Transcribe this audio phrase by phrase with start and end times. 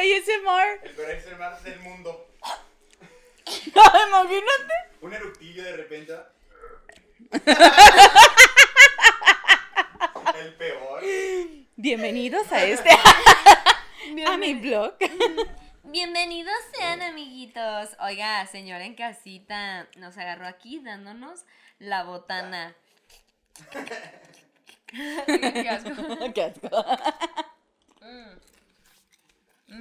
[0.00, 0.80] ASMR.
[0.82, 2.26] El peor ASMR del mundo.
[4.08, 4.74] Imagínate.
[5.02, 6.14] Un eructillo de repente.
[10.34, 11.02] El peor.
[11.76, 12.88] Bienvenidos a este.
[14.26, 14.94] a mi blog.
[15.82, 17.90] Bienvenidos sean amiguitos.
[18.00, 21.44] Oiga, señora en casita, nos agarró aquí dándonos
[21.78, 22.74] la botana.
[25.26, 26.32] Qué asco.
[26.34, 26.70] Qué asco.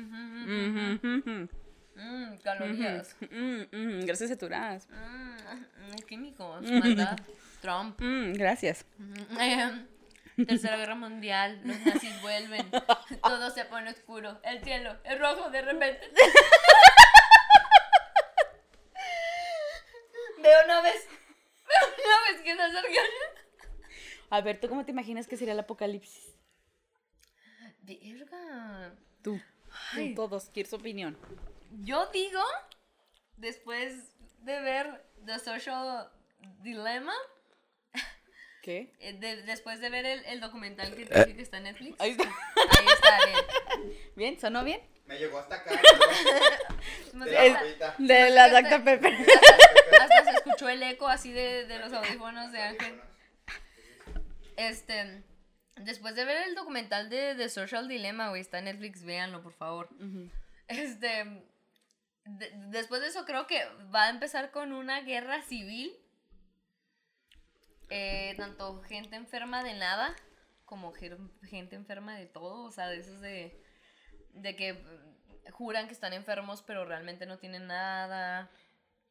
[0.03, 0.97] Mm.
[0.97, 1.49] Ujú, ujú,
[1.95, 3.15] Mm, calorías.
[4.31, 4.87] a Turas.
[4.89, 7.17] Mm, químicos, maldad.
[7.61, 7.99] Trump.
[8.01, 8.85] Mm, Gracias.
[8.97, 9.37] Mm,
[10.47, 12.65] Tercera Guerra Mundial, los nazis vuelven,
[13.23, 16.09] todo se pone oscuro, el cielo es rojo de repente.
[20.41, 21.05] Veo naves,
[21.67, 23.05] veo naves que se acercan.
[24.29, 26.33] A ver, ¿tú cómo te imaginas que sería el apocalipsis?
[27.81, 28.93] Verga.
[29.21, 29.41] Tú.
[29.93, 30.09] Ay.
[30.15, 31.17] Tú, todos, quiero su opinión.
[31.81, 32.41] Yo digo,
[33.37, 33.93] después
[34.39, 36.09] de ver The Social
[36.61, 37.13] Dilemma,
[38.63, 38.93] ¿Qué?
[38.99, 41.99] eh, de- después de ver el, el documental que te dije que está en Netflix,
[41.99, 42.23] Ahí está.
[42.23, 43.95] ahí está bien.
[44.15, 44.39] ¿Bien?
[44.39, 44.81] ¿Sonó bien?
[45.05, 45.71] Me llegó hasta acá.
[47.13, 47.95] De la hasta-.
[47.97, 48.83] De la Dr.
[48.83, 49.13] Pepper.
[49.99, 53.01] Hasta se escuchó el eco así de, de los audífonos de Ángel.
[54.55, 55.23] Este,
[55.79, 59.53] después de ver el documental de The Social Dilemma, güey, está en Netflix, véanlo, por
[59.53, 59.89] favor.
[60.67, 61.23] Este,
[62.25, 63.63] de- después de eso creo que
[63.93, 65.91] va a empezar con una guerra civil.
[67.89, 70.15] Eh, tanto gente enferma de nada
[70.65, 73.59] como gente enferma de todo, o sea, de esos de,
[74.33, 74.83] de que
[75.51, 78.51] juran que están enfermos pero realmente no tienen nada.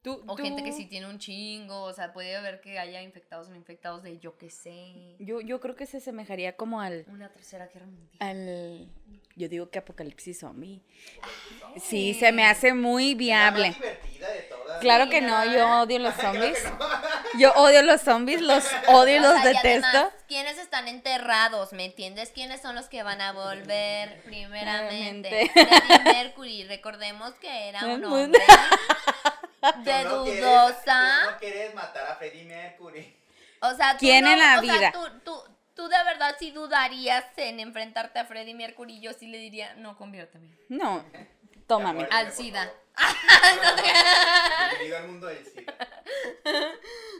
[0.02, 3.02] Tú, O tú- gente que sí tiene un chingo, o sea, puede haber que haya
[3.02, 5.16] infectados o no infectados de yo que sé.
[5.18, 8.16] Yo, yo creo que se asemejaría como al, Una tercera guerra mundial.
[8.20, 8.88] al...
[9.34, 10.82] Yo digo que apocalipsis zombie.
[11.80, 13.62] Sí, se me hace muy viable.
[13.62, 14.78] La más divertida de todas.
[14.80, 16.58] Claro que no, yo odio los zombies.
[17.38, 19.86] Yo odio los zombies, los odio y O los sea, y detesto.
[19.86, 21.72] además, ¿quiénes están enterrados?
[21.72, 22.30] ¿Me entiendes?
[22.30, 25.50] ¿Quiénes son los que van a volver primeramente?
[26.04, 28.42] Mercury, recordemos que era un hombre
[29.84, 31.18] de no quieres- dudosa.
[31.24, 33.16] tú no quieres matar a Freddie Mercury.
[33.60, 34.92] O sea, tú ¿Quién no- en la o sea, vida?
[34.92, 35.42] tú, tú,
[35.74, 39.00] tú de verdad sí dudarías en enfrentarte a Freddie Mercury.
[39.00, 40.48] Yo sí le diría, no, conviérteme.
[40.68, 41.04] No,
[41.66, 42.06] tómame.
[42.10, 42.72] Ya, Al SIDA.
[44.70, 45.74] Bienvenido al mundo del SIDA.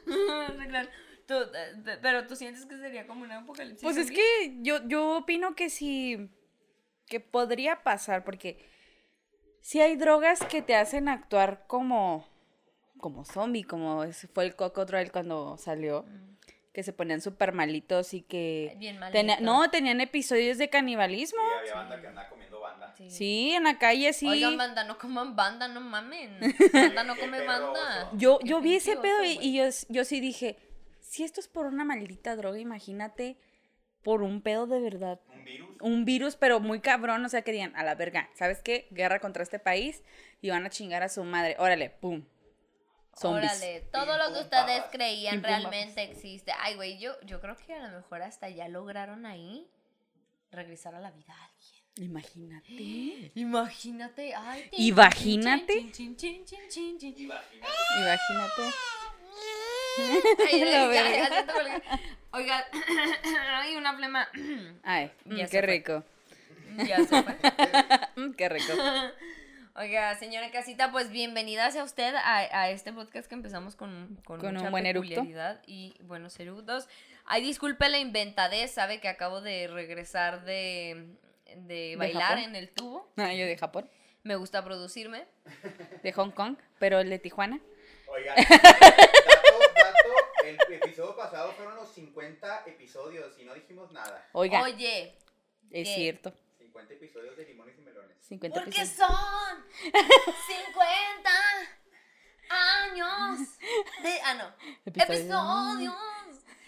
[0.06, 0.88] Sí, claro.
[1.26, 3.82] Tú, eh, pe- pero tú sientes que sería como un apocalipsis.
[3.82, 6.31] Pues es que yo, yo opino que sí,
[7.06, 8.66] que podría pasar, porque
[9.69, 12.27] si hay drogas que te hacen actuar como,
[12.97, 14.03] como zombie, como
[14.33, 16.06] fue el Cocodrile cuando salió,
[16.73, 18.75] que se ponían súper malitos y que...
[18.79, 19.45] Bien tenía- malito.
[19.45, 21.39] no, tenían episodios de canibalismo.
[21.43, 22.95] Sí, había banda que andaba comiendo banda.
[22.97, 23.11] Sí.
[23.11, 24.27] Sí, en la calle sí.
[24.27, 26.39] Oigan, banda, no coman banda, no mamen.
[26.73, 28.11] Banda no come banda.
[28.15, 30.56] Yo, yo vi ese pedo y, y yo, yo sí dije,
[31.00, 33.37] si esto es por una maldita droga, imagínate
[34.08, 35.20] por un pedo de verdad.
[35.28, 35.76] Un virus.
[35.82, 38.88] Un virus, pero muy cabrón, o sea, que digan, a la verga, ¿sabes qué?
[38.91, 40.02] Guerra contra este país
[40.41, 41.56] y van a chingar a su madre.
[41.58, 42.24] Órale, pum.
[43.14, 43.52] Zombies.
[43.52, 46.54] Órale, todo lo que ustedes creían realmente existe.
[46.58, 49.69] Ay, güey, yo, yo creo que a lo mejor hasta ya lograron ahí
[50.50, 52.10] regresar a la vida a alguien.
[52.10, 53.30] Imagínate.
[53.34, 54.70] Imagínate, ay.
[54.72, 55.80] Imagínate.
[57.98, 58.75] Imagínate.
[60.47, 61.28] Ay, La ya, ya, verga.
[61.47, 62.00] ya.
[62.32, 62.62] Oigan,
[63.54, 64.28] hay una flema.
[64.82, 66.04] Ay, mm, Ya qué rico.
[66.76, 67.36] ya se fue.
[68.16, 68.72] Mm, qué rico.
[69.76, 74.41] Oiga, señora Casita, pues bienvenida sea usted a, a este podcast que empezamos con, con,
[74.41, 75.10] Con un buen eructo.
[75.10, 76.88] peculiaridad y buenos eructos.
[77.26, 81.06] Ay, disculpe la inventadez, sabe que acabo de regresar de,
[81.56, 82.43] de bailar Japón?
[82.44, 83.08] en el tubo.
[83.17, 83.88] Ah, yo de Japón,
[84.25, 85.26] Me gusta producirme.
[86.02, 87.61] de Hong Kong, pero el de Tijuana.
[88.08, 88.43] Dato,
[90.49, 94.29] el episodio pasado fueron los 50 episodios y no dijimos nada.
[94.33, 95.17] Oiga, Oye,
[95.71, 95.95] es ¿qué?
[95.95, 96.33] cierto.
[96.59, 98.17] 50 episodios de limones y melones.
[98.27, 99.11] 50 porque episodios.
[99.11, 101.31] son 50
[102.50, 103.41] años
[104.03, 104.21] de...
[104.25, 104.55] Ah, no.
[104.87, 105.19] Episodios.
[105.21, 105.95] Episodios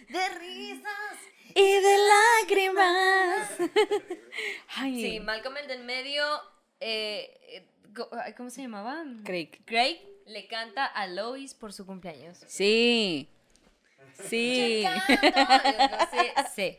[0.08, 1.18] de risas.
[1.54, 1.98] Y de
[2.42, 3.50] lágrimas.
[4.76, 6.24] Ay, Sí, Malcolm el del medio,
[6.78, 9.04] eh, eh, ¿cómo se llamaba?
[9.24, 9.50] Craig.
[9.64, 12.38] Craig le canta a Lois por su cumpleaños.
[12.46, 13.28] Sí.
[14.28, 14.86] Sí.
[16.10, 16.78] Sí, sí.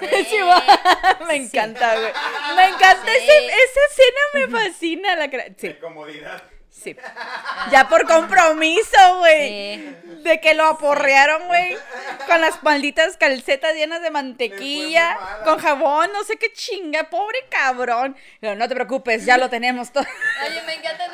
[1.28, 2.12] Me encanta, güey.
[2.56, 3.18] Me encanta Sí.
[3.18, 5.16] ese- esa escena, me fascina.
[5.16, 6.42] La sí, De comodidad.
[6.70, 6.96] Sí.
[7.70, 9.48] Ya por compromiso, güey.
[9.76, 9.96] Sí.
[10.24, 11.76] De que lo aporrearon, güey.
[12.26, 15.16] Con las malditas calcetas llenas de mantequilla.
[15.44, 17.10] Con jabón, no sé qué chinga.
[17.10, 18.16] Pobre cabrón.
[18.40, 20.04] Pero no te preocupes, ya lo tenemos todo.
[20.48, 21.08] Oye, me encanta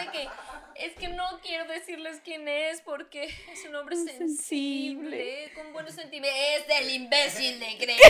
[0.79, 4.29] es que no quiero decirles quién es porque es un hombre sensible.
[4.29, 6.41] sensible, con buenos sentimientos.
[6.57, 7.99] Es del imbécil de Grey.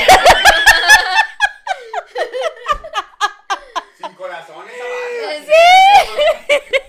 [3.97, 5.44] Sin corazones abajo.
[5.44, 5.53] Sí.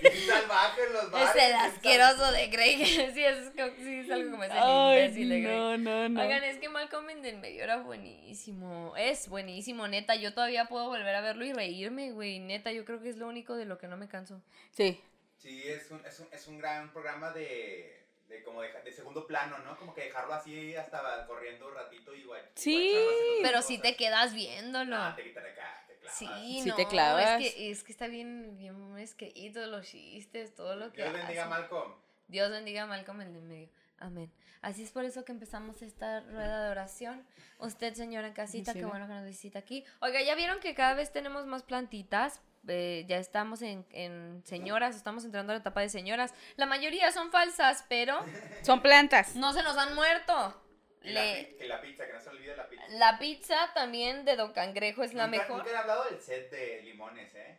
[0.00, 1.30] Bien salvajes los bares.
[1.34, 2.84] Es el asqueroso de Grey.
[2.86, 5.56] Sí, es, sí, es algo como es el Ay, imbécil de Grey.
[5.56, 6.22] no, no, no.
[6.22, 8.94] Oigan, es que Malcolm en el medio era buenísimo.
[8.96, 10.14] Es buenísimo, neta.
[10.14, 12.38] Yo todavía puedo volver a verlo y reírme, güey.
[12.38, 14.40] Neta, yo creo que es lo único de lo que no me canso.
[14.70, 15.00] Sí.
[15.40, 19.26] Sí, es un, es un, es un gran programa de, de como de, de segundo
[19.26, 19.78] plano, ¿no?
[19.78, 22.42] Como que dejarlo así hasta corriendo un ratito y guay.
[22.56, 22.94] Sí.
[23.42, 24.96] Pero si te quedas viéndolo.
[24.96, 26.18] Ah, te quitan acá, te clavas.
[26.18, 27.40] Sí, Sí no, te clavas.
[27.40, 31.44] Es que, es que está bien, bien escrito, los chistes, todo lo que Dios bendiga
[31.44, 31.48] a.
[31.48, 31.94] Malcolm.
[32.28, 33.68] Dios bendiga a Malcolm el de en medio.
[33.98, 34.30] Amén.
[34.60, 37.26] Así es por eso que empezamos esta rueda de oración.
[37.58, 38.90] Usted, señora en casita, Sí, qué ¿no?
[38.90, 39.84] bueno que nos visita aquí.
[40.00, 42.42] Oiga, ¿ya vieron que cada vez tenemos más plantitas?
[42.68, 46.34] Eh, ya estamos en, en señoras, estamos entrando a la etapa de señoras.
[46.56, 48.24] La mayoría son falsas, pero
[48.62, 49.34] Son plantas.
[49.36, 50.62] no se nos han muerto.
[51.02, 52.82] Y la, Le- que la pizza, que no se olvide la pizza.
[52.90, 55.58] la pizza también de Don Cangrejo es la nunca, mejor.
[55.58, 57.56] Nunca he hablado del set de limones, ¿eh?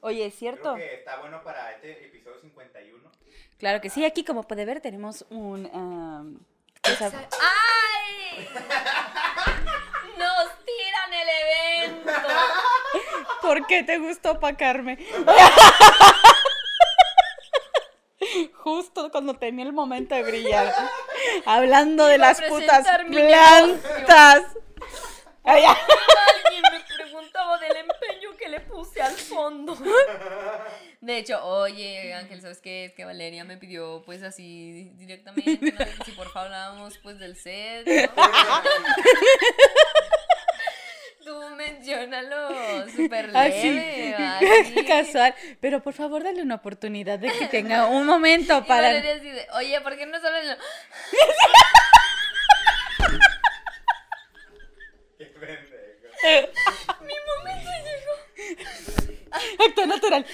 [0.00, 0.74] Oye, es cierto.
[0.74, 3.10] Creo que está bueno para este episodio 51.
[3.58, 5.66] Claro que sí, aquí como puede ver tenemos un...
[5.74, 6.40] am,
[6.82, 8.48] ¿qué sab- ¡Ay!
[10.18, 10.57] Nos
[11.12, 12.12] el evento.
[13.42, 14.98] ¿Por qué te gustó opacarme?
[18.58, 20.74] Justo cuando tenía el momento de brillar.
[21.46, 24.44] Hablando de las putas plantas.
[25.44, 25.72] Alguien
[26.72, 29.76] me preguntaba del empeño que le puse al fondo.
[31.00, 32.86] De hecho, oye, Ángel, ¿sabes qué?
[32.86, 35.72] Es que Valeria me pidió, pues, así directamente,
[36.04, 38.24] si por favor hablábamos, pues, del set, ¿no?
[41.78, 44.14] Menciónalo súper Así, leve,
[44.60, 44.84] así.
[44.84, 45.34] casual.
[45.60, 48.88] Pero por favor, dale una oportunidad de que tenga un momento para...
[48.88, 50.56] Valeria así de, oye, ¿por qué no solo lo...
[55.18, 55.74] Qué pendejo.
[57.02, 59.64] Mi momento llegó.
[59.66, 60.26] Acto natural.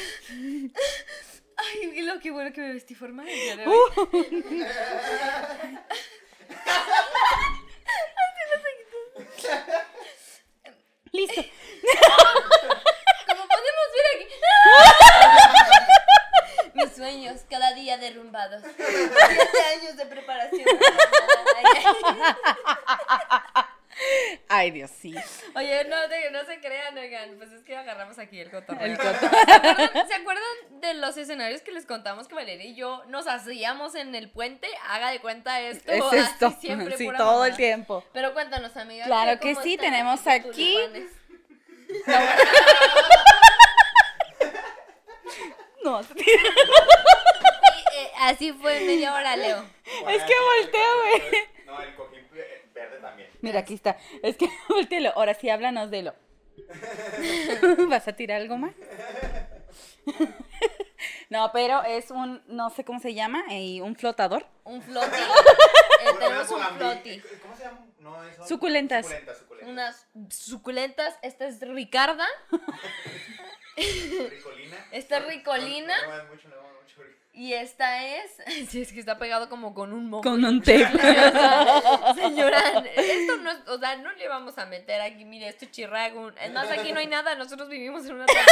[1.56, 3.75] Ay, lo que bueno que me vestí formal el día de Uh.
[11.14, 11.43] Listo.
[13.28, 14.26] Como podemos ver aquí.
[16.75, 18.62] Mis sueños cada día derrumbados.
[18.76, 20.64] Siete años de preparación.
[24.48, 25.14] Ay, Dios, sí.
[25.54, 25.96] Oye, no,
[26.32, 27.36] no se crean, oigan.
[27.36, 28.86] Pues es que agarramos aquí el cotorreo.
[28.86, 28.96] El.
[28.96, 30.44] ¿Se acuerdan, se acuerdan
[30.80, 34.68] de los escenarios que les contamos que Valeria y yo nos hacíamos en el puente?
[34.88, 35.90] Haga de cuenta esto.
[35.92, 36.50] Es así esto.
[36.60, 38.04] siempre, Sí, pura todo el tiempo.
[38.12, 39.06] Pero cuéntanos, amiga.
[39.06, 40.78] Claro ¿qué- que sí, tenemos aquí-?
[45.84, 46.08] No, Sí,
[47.96, 49.64] eh, así fue media hora, Leo.
[50.08, 51.22] Es que voltea, güey.
[51.66, 53.28] No, el cojín eh, verde también.
[53.44, 53.99] Mira, aquí está.
[54.23, 55.11] Es que voltealo.
[55.11, 56.14] Ahora sí, háblanos de lo.
[57.88, 58.75] ¿Vas a tirar algo más?
[61.29, 64.46] No, pero es un, no sé cómo se llama, eh, un flotador.
[64.63, 65.06] Un floti.
[65.17, 67.20] Eh, tenemos un floti.
[67.43, 67.86] ¿Cómo se llama?
[67.98, 69.06] No, es Suculentas.
[69.06, 69.69] Suculentas, suculentas.
[69.69, 71.19] Unas suculentas.
[71.22, 72.27] Esta es Ricarda.
[73.77, 74.77] Ricolina.
[74.93, 75.94] Esta es No, Ricolina.
[76.03, 77.03] No, no, no, mucho, no, mucho.
[77.36, 78.31] Y esta es.
[78.69, 80.22] Sí, es que está pegado como con un moco.
[80.31, 80.86] Con un tape.
[82.14, 82.60] Señora,
[82.96, 83.69] esto no es.
[83.69, 85.24] O sea, no le vamos a meter aquí.
[85.24, 86.31] Mire, esto es chirrago.
[86.31, 87.34] Es más, aquí no hay nada.
[87.34, 88.43] Nosotros vivimos en una tapia.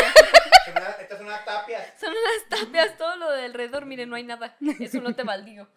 [0.66, 1.94] Es una- Esta es una tapia.
[1.98, 2.96] Son unas tapias.
[2.98, 4.56] Todo lo de alrededor, mire, no hay nada.
[4.80, 5.68] Es un lote baldío.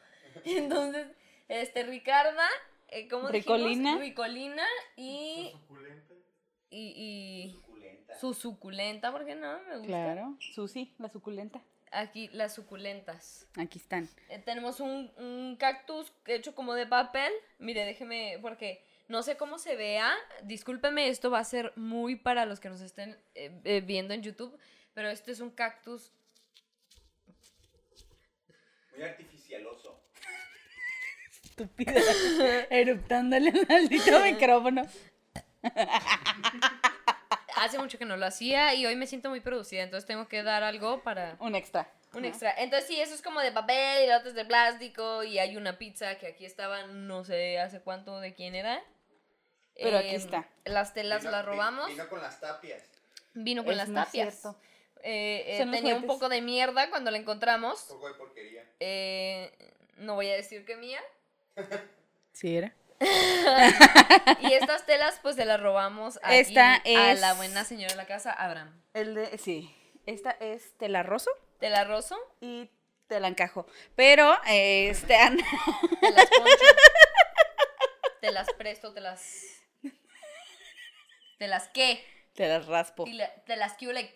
[0.43, 1.07] Entonces,
[1.47, 2.47] este, Ricarda.
[2.87, 3.69] eh, ¿Cómo Ricolina.
[3.69, 3.99] dijimos?
[3.99, 4.63] Ricolina
[4.95, 5.49] y.
[5.53, 6.13] Suculenta.
[6.71, 6.93] Y.
[6.97, 8.19] y Suculenta.
[8.19, 9.87] su suculenta, porque no me gusta.
[9.87, 11.61] Claro, Susi, la suculenta.
[11.95, 13.47] Aquí, las suculentas.
[13.57, 14.09] Aquí están.
[14.29, 17.31] Eh, tenemos un, un cactus hecho como de papel.
[17.57, 20.13] Mire, déjeme, porque no sé cómo se vea.
[20.43, 24.23] Discúlpeme, esto va a ser muy para los que nos estén eh, eh, viendo en
[24.23, 24.57] YouTube.
[24.93, 26.11] Pero este es un cactus.
[28.93, 30.01] Muy artificialoso.
[31.43, 31.93] Estúpida.
[32.69, 34.85] Eruptándole el maldito micrófono.
[37.57, 39.83] Hace mucho que no lo hacía y hoy me siento muy producida.
[39.83, 41.37] Entonces tengo que dar algo para.
[41.39, 41.89] Un extra.
[42.13, 42.53] Un extra.
[42.57, 45.23] Entonces sí, eso es como de papel y la otra es de plástico.
[45.23, 48.81] Y hay una pizza que aquí estaba, no sé hace cuánto de quién era.
[49.75, 50.47] Pero aquí Em, está.
[50.63, 51.87] Las telas Vino- las robamos.
[51.87, 52.83] Vino con las tapias.
[53.33, 54.33] Vino con Es las tapias.
[54.39, 54.57] cierto.
[55.03, 57.81] eh, eh, tenía un poco de mierda cuando la encontramos.
[57.91, 58.63] Un poco de porquería.
[58.79, 59.51] Eh,
[59.97, 61.01] no voy a decir que mía.
[62.31, 62.73] Sí, era.
[64.41, 67.97] Y estas telas, pues se las robamos aquí Esta a es- la buena señora de
[67.97, 68.81] la casa, Abraham.
[68.93, 69.75] El de, sí.
[70.05, 72.69] Esta es tela roso Tela roso, y
[73.07, 73.65] te la encajo.
[73.95, 75.37] Pero, eh, este, an-
[76.01, 76.65] te las poncho.
[78.21, 79.21] te las presto, te las.
[81.37, 82.05] ¿Te las qué?
[82.33, 83.05] te las raspo.
[83.05, 84.11] Te la- te las que ole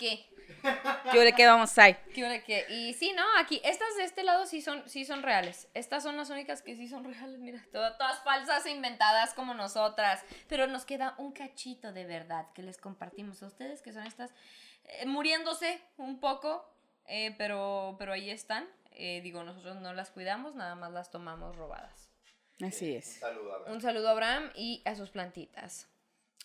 [0.61, 1.11] qué.
[1.13, 1.95] Yo le quedo vamos ahí.
[2.13, 2.65] ¿Qué ole qué?
[2.69, 3.23] Y sí, ¿no?
[3.37, 5.67] Aquí, estas de este lado sí son, sí son reales.
[5.73, 7.65] Estas son las únicas que sí son reales, mira.
[7.71, 10.23] Todas, todas falsas e inventadas como nosotras.
[10.47, 14.31] Pero nos queda un cachito de verdad que les compartimos a ustedes, que son estas
[14.85, 16.67] eh, muriéndose un poco,
[17.05, 18.67] eh, pero, pero ahí están.
[18.91, 22.11] Eh, digo, nosotros no las cuidamos, nada más las tomamos robadas.
[22.61, 23.19] Así Un es.
[23.19, 23.73] saludo, Abraham.
[23.73, 25.87] Un saludo a Abraham y a sus plantitas.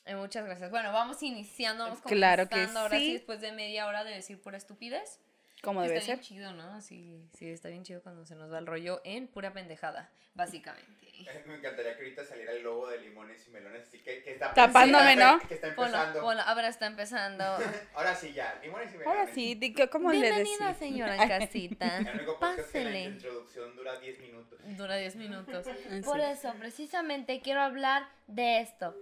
[0.06, 0.70] Eh, muchas gracias.
[0.70, 3.12] Bueno, vamos iniciando, vamos Claro que comenzando ahora sí, sí.
[3.14, 5.18] después de media hora de decir pura estupidez.
[5.62, 6.26] Como debe está bien ser.
[6.26, 6.80] chido, ¿no?
[6.82, 10.92] Sí, sí, está bien chido cuando se nos va el rollo en pura pendejada, básicamente.
[11.46, 14.52] Me encantaría que ahorita saliera el logo de limones y melones, así que, que está
[14.52, 15.40] Tapándome, está- ¿no?
[15.48, 16.22] Que está Bueno, empezando.
[16.22, 17.44] bueno, ahora está empezando.
[17.94, 19.18] Ahora sí ya, limones y melones.
[19.20, 20.78] Ahora sí, di- ¿cómo le Bienvenida, decís?
[20.80, 21.96] señora en casita.
[21.98, 23.02] El único podcast que la Pásele.
[23.04, 24.58] introducción dura 10 minutos.
[24.76, 25.64] Dura 10 minutos.
[25.66, 26.00] Sí.
[26.04, 28.94] Por eso, precisamente quiero hablar de esto.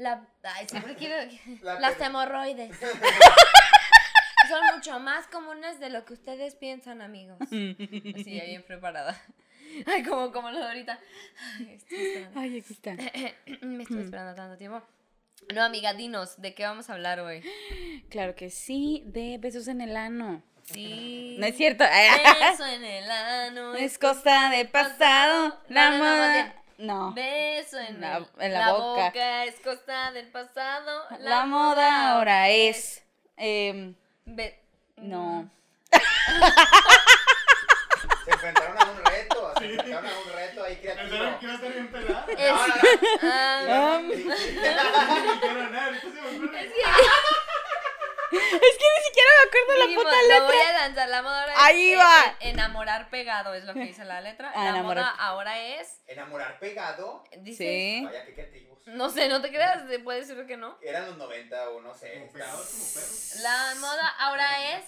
[0.00, 1.30] La, ay, siempre quiero.
[1.62, 2.74] La las hemorroides.
[4.48, 7.36] Son mucho más comunes de lo que ustedes piensan, amigos.
[7.42, 9.20] Así, ya bien preparada.
[9.86, 10.98] Ay, como, como lo de ahorita.
[11.58, 12.40] Ay, estoy esperando.
[12.40, 12.92] Ay, aquí está.
[13.60, 14.82] Me estoy esperando tanto tiempo.
[15.54, 17.42] No, amiga, dinos, ¿de qué vamos a hablar hoy?
[18.08, 20.42] Claro que sí, de besos en el ano.
[20.64, 21.36] Sí.
[21.38, 21.84] No es cierto.
[21.84, 23.74] Beso en el ano.
[23.74, 25.60] Es cosa de pasado.
[25.68, 26.59] La No, no, no, moda.
[26.80, 27.12] No.
[27.12, 29.44] Beso en, La- el- en la boca.
[29.44, 31.04] es cosa del pasado.
[31.20, 33.02] La moda ahora es.
[33.36, 33.94] em,
[34.24, 34.58] Be-
[34.96, 35.50] no.
[38.24, 41.08] Se enfrentaron a un reto, se enfrentaron a un reto ahí creativo.
[41.10, 42.26] Pensaron que iba a estar bien pelada.
[42.28, 44.02] Es- No, no, no.
[44.02, 44.16] Ah, sí.
[44.16, 46.60] Dijeron, "Ah, ahorita se me ocurre".
[46.64, 46.80] Es que
[48.30, 50.46] ni siquiera me acuerdo la puta lo letra.
[50.46, 51.08] voy a lanzar.
[51.08, 52.26] La moda ahora Ahí es va.
[52.40, 54.52] eh, enamorar pegado, es lo que dice la letra.
[54.54, 55.04] Ah, la enamorar.
[55.04, 56.00] moda ahora es.
[56.06, 57.24] Enamorar pegado.
[57.38, 58.04] Dice, Sí.
[58.04, 58.86] Vaya, qué creativos.
[58.86, 60.78] No sé, no te creas, te puede decir que no.
[60.82, 62.12] Eran los 90 o no sé.
[62.14, 63.34] Como estaban- pegados como perros.
[63.40, 64.84] La moda ahora es.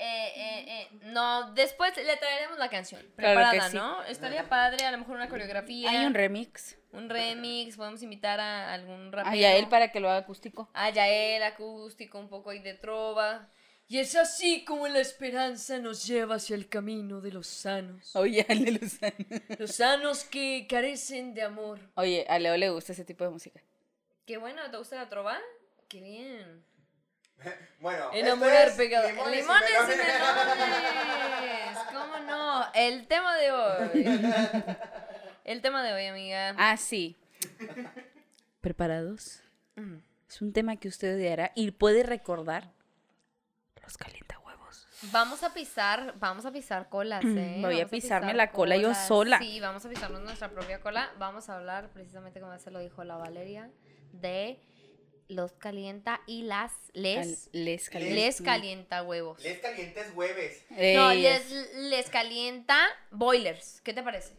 [0.00, 3.76] Eh, eh, eh, no, después le traeremos la canción Claro preparada, sí.
[3.76, 4.04] ¿no?
[4.04, 5.90] Estaría padre, a lo mejor una coreografía.
[5.90, 6.76] Hay un remix.
[6.92, 9.46] un remix, podemos invitar a algún rapero.
[9.46, 10.70] A él para que lo haga acústico.
[10.72, 13.48] A Yael, acústico, un poco ahí de trova.
[13.90, 18.14] Y es así como la esperanza nos lleva hacia el camino de los sanos.
[18.14, 19.14] Oye, a Leo Luzano.
[19.58, 21.80] Los sanos que carecen de amor.
[21.94, 23.62] Oye, a Leo le gusta ese tipo de música.
[24.26, 25.38] Qué bueno, ¿te gusta la trova?
[25.88, 26.62] Qué bien.
[27.80, 29.08] Bueno, Enamorar esto es pegado.
[29.08, 30.56] Limones, Limones, y y melones.
[30.56, 31.78] melones.
[31.92, 32.64] ¿Cómo no?
[32.74, 34.04] El tema de hoy.
[35.44, 36.54] El tema de hoy, amiga.
[36.58, 37.16] Ah, sí.
[38.60, 39.42] ¿Preparados?
[39.76, 39.98] Mm.
[40.28, 42.72] Es un tema que usted odiará y puede recordar
[43.82, 44.88] los calientahuevos.
[45.12, 47.60] Vamos a pisar, vamos a pisar colas, ¿eh?
[47.62, 49.38] Voy a pisarme pisar la cola yo sola.
[49.38, 51.10] Sí, vamos a pisarnos nuestra propia cola.
[51.18, 53.70] Vamos a hablar, precisamente como se lo dijo la Valeria,
[54.12, 54.60] de
[55.28, 58.14] los calienta y las les, Cal- les calienta.
[58.16, 59.42] les calienta huevos.
[59.42, 60.64] Les calientes hueves.
[60.70, 62.78] No, Ey, les, les calienta
[63.10, 63.80] boilers.
[63.82, 64.34] ¿Qué te parece?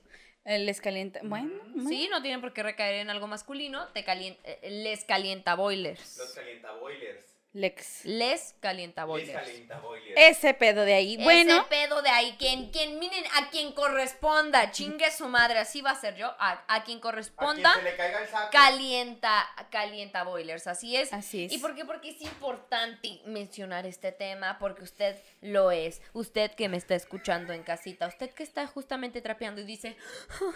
[0.46, 1.20] eh, Les calienta.
[1.24, 1.90] Bueno, bueno.
[1.90, 3.88] Sí, no tienen por qué recaer en algo masculino.
[3.90, 4.04] Te
[4.44, 6.18] eh, les calienta boilers.
[6.18, 7.26] Los calienta boilers.
[7.60, 8.06] Lex.
[8.06, 9.34] Les calienta Les boilers.
[9.34, 10.14] calienta boilers.
[10.16, 11.18] Ese pedo de ahí.
[11.18, 15.82] Bueno, Ese pedo de ahí, quien, quien, miren, a quien corresponda, chingue su madre, así
[15.82, 18.50] va a ser yo, a, a quien A corresponda, quien se le caiga el saco.
[18.52, 21.12] calienta, calienta boilers, así es.
[21.12, 21.52] Así es.
[21.52, 21.86] ¿Y por qué?
[21.86, 27.54] Porque es importante mencionar este tema, porque usted lo es, usted que me está escuchando
[27.54, 29.98] en casita, usted que está justamente trapeando y dice,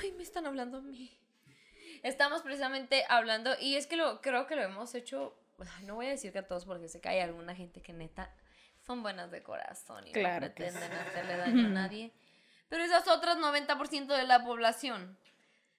[0.01, 1.19] ay, me están hablando a mí.
[2.01, 5.38] Estamos precisamente hablando, y es que lo, creo que lo hemos hecho,
[5.77, 7.93] ay, no voy a decir que a todos, porque sé que hay alguna gente que
[7.93, 8.29] neta
[8.86, 12.12] son buenas de corazón y Claro no pretenden hacerle daño a nadie.
[12.70, 15.17] Pero esas otras 90% de la población,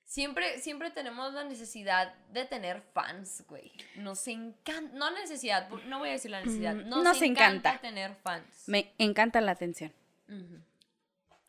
[0.04, 3.72] siempre, siempre tenemos la necesidad de tener fans, güey.
[3.96, 7.70] Nos encanta, no necesidad, no voy a decir la necesidad, Mm, nos, nos encanta.
[7.70, 7.80] encanta.
[7.80, 8.64] tener fans.
[8.68, 9.92] me encanta la atención.
[10.28, 10.60] Ujú.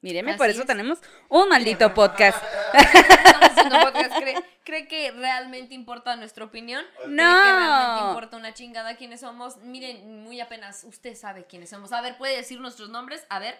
[0.05, 0.67] Míreme, Así por eso es.
[0.67, 2.37] tenemos un maldito podcast.
[2.73, 4.13] Estamos haciendo podcast.
[4.19, 6.85] ¿Cree, cree que realmente importa nuestra opinión?
[6.97, 8.07] ¿Cree que realmente No.
[8.09, 9.57] importa una chingada quiénes somos?
[9.57, 11.91] Miren, muy apenas usted sabe quiénes somos.
[11.91, 13.25] A ver, ¿puede decir nuestros nombres?
[13.29, 13.59] A ver.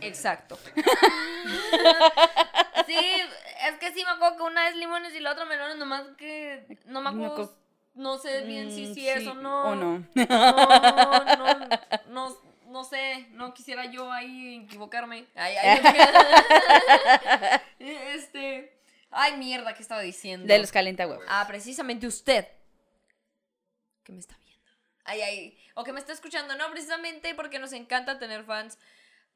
[0.00, 0.58] Exacto.
[2.86, 6.02] sí, es que sí me acuerdo que una es limones y la otra melones, nomás
[6.18, 7.54] que no me No acuerdo.
[7.94, 9.62] No sé bien si Mm, sí es o no.
[9.62, 10.04] O no.
[10.16, 11.64] No,
[12.08, 12.49] no.
[13.54, 15.26] Quisiera yo ahí equivocarme.
[15.34, 15.80] Ay, ay,
[17.78, 18.80] este.
[19.10, 20.46] Ay, mierda, ¿qué estaba diciendo?
[20.46, 21.24] De los calientahuevos.
[21.28, 22.46] Ah, precisamente usted.
[24.04, 24.70] Que me está viendo.
[25.04, 25.58] Ay, ay.
[25.74, 26.54] O que me está escuchando.
[26.56, 28.78] No, precisamente porque nos encanta tener fans.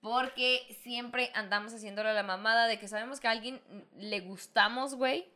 [0.00, 3.60] Porque siempre andamos haciéndole la mamada de que sabemos que a alguien
[3.96, 5.26] le gustamos, güey.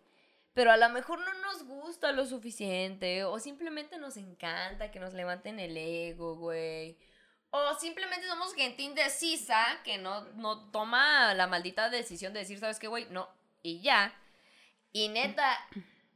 [0.55, 3.25] Pero a lo mejor no nos gusta lo suficiente.
[3.25, 6.97] O simplemente nos encanta que nos levanten el ego, güey.
[7.51, 12.79] O simplemente somos gente indecisa que no, no toma la maldita decisión de decir, ¿sabes
[12.79, 13.07] qué, güey?
[13.11, 13.29] No.
[13.63, 14.13] Y ya.
[14.93, 15.59] Y neta,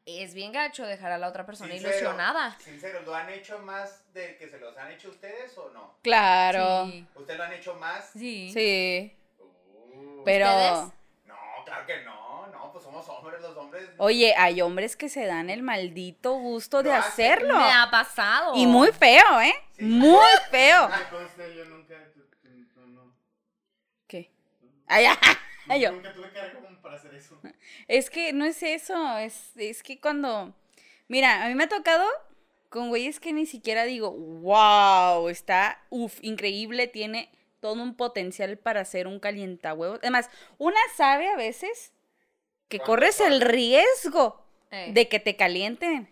[0.04, 2.58] es bien gacho dejar a la otra persona Sincero, ilusionada.
[2.58, 5.96] Sincero, ¿lo han hecho más de que se los han hecho ustedes o no?
[6.02, 6.86] Claro.
[6.90, 7.06] Sí.
[7.14, 8.10] ¿Ustedes lo han hecho más?
[8.12, 8.50] Sí.
[8.52, 9.16] Sí.
[9.38, 10.46] Uh, Pero.
[10.46, 10.92] ¿Ustedes?
[11.26, 12.46] No, claro que no.
[12.48, 13.88] No, pues somos hombres, los hombres.
[13.98, 17.56] Oye, hay hombres que se dan el maldito gusto de hacerlo.
[17.56, 18.54] Me ha pasado.
[18.56, 19.54] Y muy feo, ¿eh?
[19.82, 20.88] Muy feo.
[21.56, 22.12] Yo nunca.
[22.86, 23.14] No.
[24.06, 24.30] ¿Qué?
[24.86, 25.16] Ay, ay,
[25.68, 25.92] ay, yo.
[25.92, 26.28] Nunca tuve
[26.82, 27.40] para hacer eso.
[27.88, 30.54] Es que no es eso, es, es que cuando...
[31.08, 32.06] Mira, a mí me ha tocado
[32.68, 38.80] con güeyes que ni siquiera digo, wow, está, uff, increíble, tiene todo un potencial para
[38.80, 39.98] hacer un calientahuevos.
[40.00, 41.92] Además, una sabe a veces
[42.68, 46.08] que ¿Cuánto corres el riesgo Eh, de que te calienten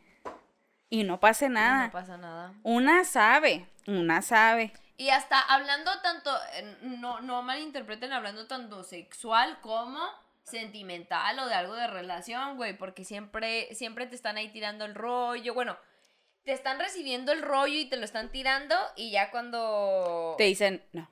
[0.90, 1.90] y no pase no nada.
[1.90, 2.52] pasa nada.
[2.64, 4.72] Una sabe, una sabe.
[4.96, 9.98] Y hasta hablando tanto, eh, no, no malinterpreten, hablando tanto sexual como
[10.42, 14.94] sentimental o de algo de relación, güey, porque siempre, siempre te están ahí tirando el
[14.94, 15.78] rollo, bueno,
[16.44, 20.34] te están recibiendo el rollo y te lo están tirando y ya cuando...
[20.36, 21.08] Te dicen, no.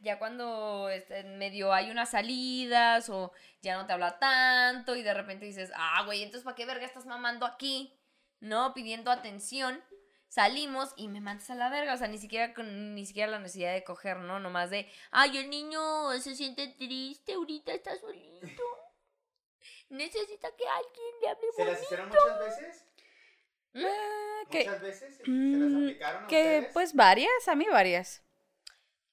[0.00, 5.14] ya cuando este, medio hay unas salidas o ya no te habla tanto y de
[5.14, 7.92] repente dices, ah, güey, entonces ¿para qué verga estás mamando aquí?
[8.44, 8.74] ¿No?
[8.74, 9.82] Pidiendo atención.
[10.28, 13.38] Salimos y me mandas a la verga, o sea, ni siquiera con ni siquiera la
[13.38, 14.40] necesidad de coger, ¿no?
[14.40, 18.62] Nomás de, ay, el niño se siente triste, ahorita está solito.
[19.88, 22.84] Necesita que alguien le hable ¿Se las hicieron muchas veces?
[23.76, 25.16] Ah, que, ¿Muchas veces?
[25.18, 26.72] ¿Se mm, las aplicaron a que ustedes?
[26.72, 28.22] pues varias, a mí varias.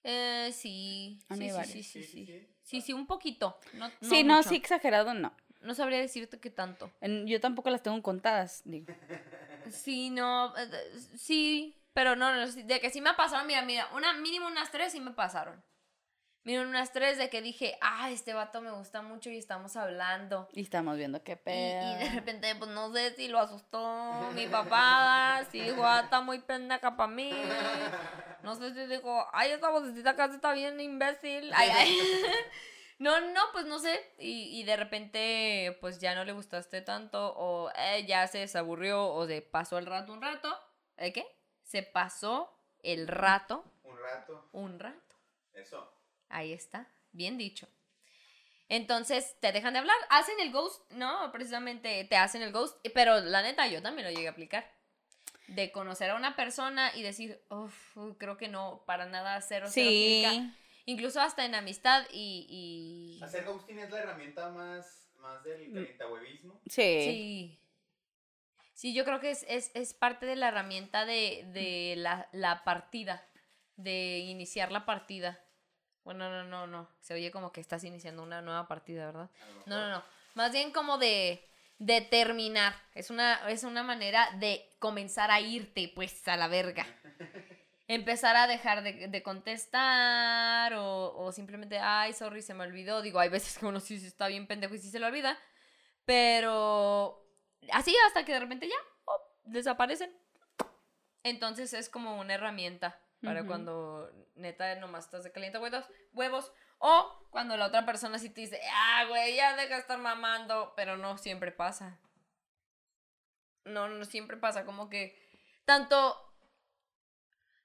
[0.04, 1.20] Eh, sí.
[1.30, 1.72] A sí, mí sí, varias.
[1.72, 2.26] sí, sí, Sí, sí, sí.
[2.26, 2.48] sí.
[2.63, 3.60] Sí, sí, un poquito.
[3.74, 4.50] No, no sí, no, mucho.
[4.50, 5.36] sí exagerado, no.
[5.62, 6.91] No sabría decirte qué tanto.
[7.26, 8.93] Yo tampoco las tengo contadas, digo.
[9.69, 14.13] Sí, no, eh, sí, pero no, no, de que sí me pasaron, mira, mira, una,
[14.13, 15.63] mínimo unas tres sí me pasaron.
[16.43, 20.50] Mira, unas tres de que dije, ah, este vato me gusta mucho y estamos hablando.
[20.54, 21.91] Y estamos viendo qué Y, pedo.
[21.91, 26.21] y de repente, pues no sé si lo asustó mi papá, si dijo, ah, está
[26.21, 27.32] muy pendeja para mí.
[28.41, 31.52] No sé si dijo, ay, esta vocecita casi está bien imbécil.
[31.56, 31.97] Ay, ay.
[33.02, 34.00] No, no, pues no sé.
[34.20, 39.08] Y, y de repente, pues ya no le gustaste tanto, o eh, ya se desaburrió,
[39.08, 40.56] o se pasó el rato un rato.
[40.98, 41.26] ¿Eh, qué?
[41.64, 44.50] Se pasó el rato Un rato.
[44.52, 45.16] un rato.
[45.54, 45.92] Eso.
[46.30, 47.68] Ahí está, bien dicho.
[48.70, 51.32] Entonces te dejan de hablar, hacen el ghost, ¿no?
[51.32, 54.72] Precisamente te hacen el ghost, pero la neta yo también lo llegué a aplicar.
[55.48, 59.90] De conocer a una persona y decir, uff, creo que no, para nada, cero, cero
[59.90, 60.24] Sí.
[60.24, 60.56] química".
[60.86, 63.20] Incluso hasta en amistad y...
[63.20, 63.24] y...
[63.24, 66.62] Hacer ghosting es la herramienta más, más del calientahuevismo.
[66.67, 67.02] Sí.
[67.04, 67.58] Sí.
[68.74, 72.63] Sí, yo creo que es, es, es parte de la herramienta de, de la, la
[72.63, 73.24] partida,
[73.76, 75.39] de iniciar la partida.
[76.04, 79.30] Bueno, no, no, no, se oye como que estás iniciando una nueva partida, ¿verdad?
[79.67, 82.74] No, no, no, más bien como de, de terminar.
[82.96, 86.86] Es una, es una manera de comenzar a irte, pues, a la verga.
[87.94, 93.02] Empezar a dejar de, de contestar o, o simplemente, ay, sorry, se me olvidó.
[93.02, 95.38] Digo, hay veces que uno sí, sí está bien pendejo y sí se lo olvida.
[96.06, 97.28] Pero
[97.74, 98.76] así hasta que de repente ya
[99.06, 100.16] oh, desaparecen.
[101.24, 106.52] Entonces es como una herramienta para cuando neta nomás estás de caliente huevos, huevos.
[106.80, 110.74] O cuando la otra persona sí te dice, ah, güey, ya deja de estar mamando.
[110.76, 112.00] Pero no siempre pasa.
[113.66, 114.66] No, no siempre pasa.
[114.66, 115.20] Como que
[115.66, 116.31] tanto.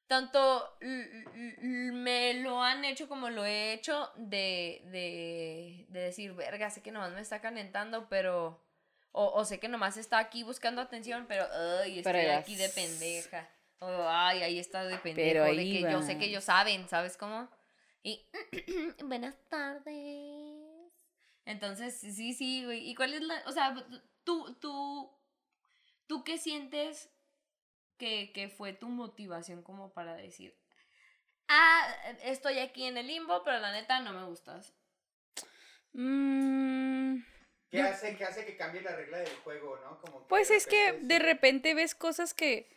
[0.06, 6.82] Tanto me lo han hecho como lo he hecho de, de, de decir, verga, sé
[6.82, 8.64] que nomás me está calentando, pero...
[9.10, 11.46] O, o sé que nomás está aquí buscando atención, pero
[11.80, 13.48] ay, estoy Pero aquí de pendeja.
[13.78, 15.28] O ay, ahí está de pendejo.
[15.28, 17.48] Pero de ahí que yo sé que ellos saben, ¿sabes cómo?
[18.02, 18.24] Y
[19.04, 20.92] buenas tardes.
[21.44, 22.88] Entonces, sí, sí, güey.
[22.88, 23.74] ¿Y cuál es la, o sea,
[24.22, 25.10] tú, tú,
[26.06, 27.10] tú qué sientes
[27.96, 30.56] que, que fue tu motivación como para decir,
[31.48, 34.74] ah, estoy aquí en el limbo, pero la neta no me gustas?
[35.92, 37.22] Mm,
[37.70, 39.98] ¿Qué hace, ¿Qué hace que cambie la regla del juego, no?
[40.00, 42.68] Como que pues es que de repente ves cosas que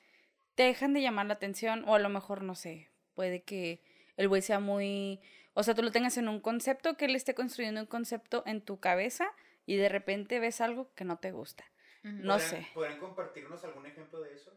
[0.55, 3.84] te dejan de llamar la atención o a lo mejor, no sé, puede que
[4.17, 5.21] el güey sea muy,
[5.53, 8.62] o sea, tú lo tengas en un concepto, que él esté construyendo un concepto en
[8.62, 9.32] tu cabeza
[9.65, 11.65] y de repente ves algo que no te gusta.
[12.03, 12.67] No ¿Podrían- sé.
[12.73, 14.51] ¿Podrían compartirnos algún ejemplo de eso?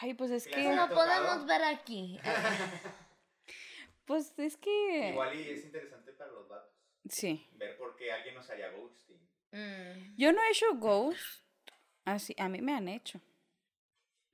[0.00, 0.94] Ay, pues es que, tocado.
[0.94, 2.18] podemos ver aquí.
[4.04, 6.72] pues es que, Igual y es interesante para los vatos.
[7.08, 7.48] sí.
[7.52, 9.18] Ver por qué alguien nos haría ghosting.
[9.52, 10.16] Mm.
[10.16, 11.20] Yo no he hecho ghost,
[12.04, 13.20] así, a mí me han hecho.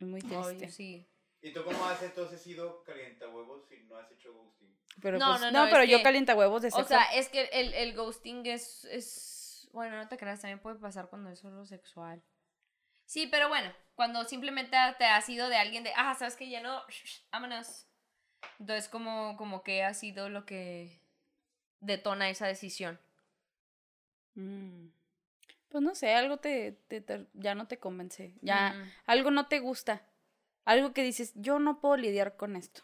[0.00, 0.68] Es muy triste.
[0.68, 1.06] sí.
[1.42, 4.74] ¿Y tú cómo has entonces sido calienta huevos si no has hecho ghosting?
[5.02, 6.88] Pero No, pues, no, no, no, pero yo que- calienta huevos de O sexo.
[6.88, 9.68] sea, es que el, el ghosting es, es.
[9.72, 12.22] Bueno, no te creas, también puede pasar cuando es solo sexual.
[13.06, 16.60] Sí, pero bueno, cuando simplemente te has ido de alguien de, ah, sabes que ya
[16.60, 16.82] no,
[17.32, 17.86] vámonos.
[18.58, 21.00] Entonces, como, como que ha sido lo que
[21.80, 22.98] detona esa decisión.
[24.34, 24.88] Mm.
[25.68, 28.34] Pues no sé, algo te, te- te- ya no te convence.
[28.42, 28.90] Ya, Mm.
[29.06, 30.02] algo no te gusta.
[30.64, 32.82] Algo que dices, yo no puedo lidiar con esto.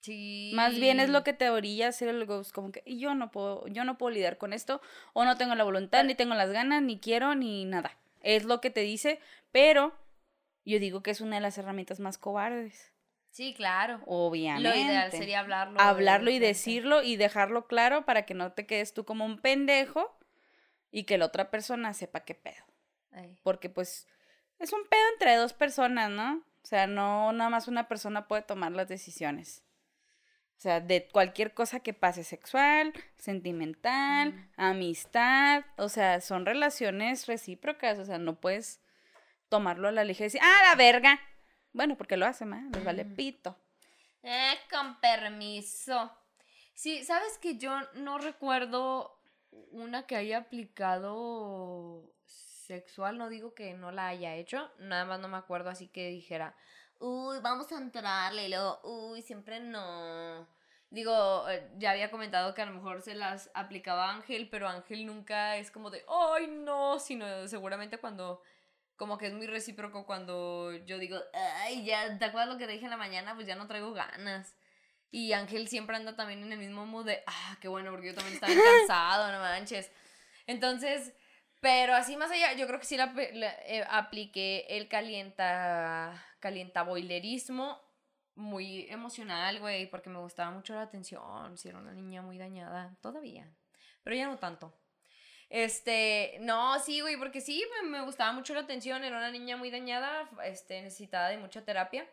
[0.00, 0.52] Sí.
[0.54, 3.30] Más bien es lo que te orilla hacer el ghost, como que "Y yo no
[3.32, 4.80] puedo, yo no puedo lidiar con esto,
[5.14, 7.96] o no tengo la voluntad, ni tengo las ganas, ni quiero, ni nada.
[8.26, 9.20] Es lo que te dice,
[9.52, 9.96] pero
[10.64, 12.92] yo digo que es una de las herramientas más cobardes.
[13.30, 14.00] Sí, claro.
[14.06, 14.68] Obviamente.
[14.68, 15.80] Lo ideal sería hablarlo.
[15.80, 20.18] hablarlo y decirlo y dejarlo claro para que no te quedes tú como un pendejo
[20.90, 22.64] y que la otra persona sepa qué pedo.
[23.12, 23.38] Ay.
[23.44, 24.08] Porque pues
[24.58, 26.38] es un pedo entre dos personas, ¿no?
[26.62, 29.62] O sea, no nada más una persona puede tomar las decisiones.
[30.56, 37.98] O sea, de cualquier cosa que pase, sexual, sentimental, amistad, o sea, son relaciones recíprocas,
[37.98, 38.80] o sea, no puedes
[39.50, 41.20] tomarlo a la ligera y decir, ah, la verga.
[41.72, 42.68] Bueno, porque lo hacen, ¿eh?
[42.72, 43.58] Les vale pito.
[44.22, 46.10] Eh, con permiso.
[46.72, 49.20] Sí, sabes que yo no recuerdo
[49.70, 55.28] una que haya aplicado sexual, no digo que no la haya hecho, nada más no
[55.28, 56.56] me acuerdo así que dijera,
[57.00, 60.46] uy, vamos a entrarle, y luego, uy, siempre no.
[60.90, 65.04] Digo, eh, ya había comentado que a lo mejor se las aplicaba Ángel, pero Ángel
[65.06, 68.42] nunca es como de, ay, no, sino seguramente cuando
[68.96, 72.72] como que es muy recíproco cuando yo digo, ay, ya, ¿te acuerdas lo que te
[72.72, 73.34] dije en la mañana?
[73.34, 74.54] Pues ya no traigo ganas.
[75.10, 78.14] Y Ángel siempre anda también en el mismo mood de, ah, qué bueno, porque yo
[78.14, 79.90] también estaba cansado, no manches.
[80.46, 81.12] Entonces,
[81.60, 86.82] pero así más allá, yo creo que sí la, la- eh, apliqué el calienta, calienta
[86.82, 87.80] boilerismo
[88.34, 92.96] muy emocional, güey, porque me gustaba mucho la atención, si era una niña muy dañada,
[93.00, 93.50] todavía,
[94.02, 94.74] pero ya no tanto.
[95.48, 99.56] Este, no, sí, güey, porque sí, me, me gustaba mucho la atención, era una niña
[99.56, 102.06] muy dañada, este, necesitada de mucha terapia.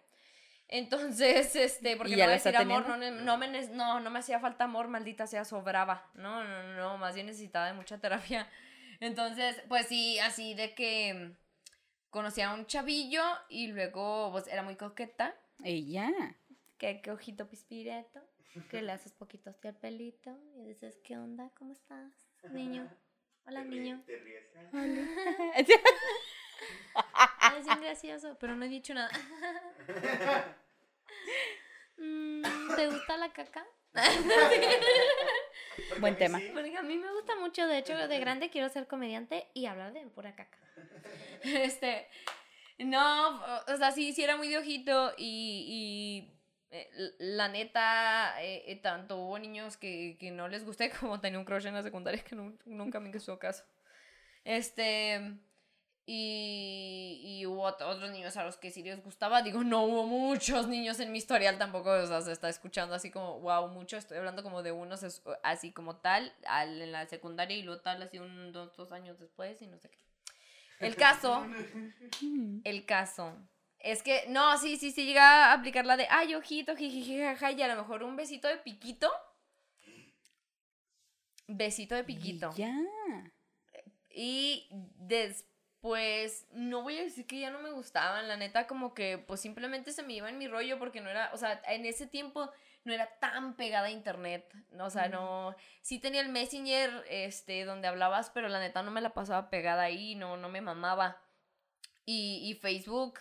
[0.68, 4.88] Entonces, este, porque ¿Y no decir amor, no, me, no, no me hacía falta amor,
[4.88, 6.10] maldita sea, sobraba.
[6.14, 8.50] No, no, no, más bien necesitaba de mucha terapia.
[9.00, 11.36] Entonces, pues sí, así de que
[12.13, 15.36] conocí a un chavillo y luego, pues, era muy coqueta.
[15.63, 16.10] Ella.
[16.78, 18.21] Que, que ojito pispireto,
[18.69, 21.49] que le haces poquito hacia el pelito y dices, ¿qué onda?
[21.58, 22.13] ¿Cómo estás,
[22.52, 22.89] niño?
[23.45, 24.04] Hola, ¿Te ríes- niño.
[24.06, 24.43] ¿Te ríes?
[24.73, 25.06] Ay,
[27.60, 29.10] es bien gracioso, pero no he dicho nada.
[31.95, 32.41] Mm,
[32.76, 33.63] ¿Te gusta la caca?
[35.90, 36.40] Porque Buen tema.
[36.40, 36.50] sí.
[36.54, 39.94] Porque a mí me gusta mucho, de hecho, de grande quiero ser comediante y hablar
[39.94, 40.58] de pura caca.
[41.44, 42.08] Este,
[42.78, 46.40] no, o sea, sí, sí era muy de ojito y, y,
[46.72, 51.40] eh, la neta, eh, eh, tanto hubo niños que, que no les gusté como tenía
[51.40, 53.64] un crush en la secundaria que nu- nunca me hizo caso.
[54.46, 55.38] Este,
[56.06, 59.42] y, y hubo ot- otros niños a los que sí les gustaba.
[59.42, 61.92] Digo, no hubo muchos niños en mi historial tampoco.
[61.92, 63.98] O sea, se está escuchando así como, wow, mucho.
[63.98, 68.02] Estoy hablando como de unos así como tal, al, en la secundaria y luego tal,
[68.04, 69.98] así un, dos, dos años después y no sé qué.
[70.80, 71.46] El caso,
[72.63, 73.38] el caso.
[73.80, 77.52] Es que, no, sí, sí, sí, llega a aplicar la de, ay, ojito, jiji, jaja,
[77.52, 79.10] y a lo mejor un besito de piquito.
[81.48, 82.52] Besito de piquito.
[82.56, 82.74] Ya.
[84.10, 85.46] Y después,
[86.54, 89.91] no voy a decir que ya no me gustaban, la neta, como que pues simplemente
[89.91, 92.50] se me iba en mi rollo porque no era, o sea, en ese tiempo
[92.86, 94.86] no era tan pegada a internet, ¿no?
[94.86, 99.02] o sea, no, sí tenía el Messenger, este, donde hablabas, pero la neta no me
[99.02, 101.22] la pasaba pegada ahí, no, no me mamaba.
[102.06, 103.19] Y, y Facebook,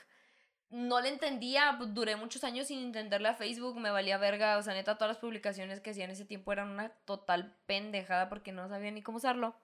[0.70, 4.62] no le entendía, pues, duré muchos años sin entenderle a Facebook, me valía verga, o
[4.62, 8.52] sea, neta, todas las publicaciones que hacía en ese tiempo eran una total pendejada porque
[8.52, 9.54] no sabía ni cómo usarlo.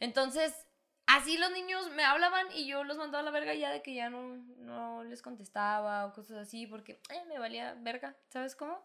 [0.00, 0.66] Entonces,
[1.06, 3.94] así los niños me hablaban y yo los mandaba a la verga ya de que
[3.94, 8.78] ya no, no les contestaba o cosas así porque eh, me valía verga, ¿sabes cómo?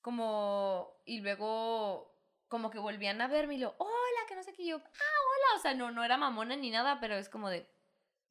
[0.00, 2.14] Como, y luego,
[2.48, 4.80] como que volvían a verme y lo, hola, que no sé qué, y yo, ah,
[4.80, 7.68] hola, o sea, no, no era mamona ni nada, pero es como de,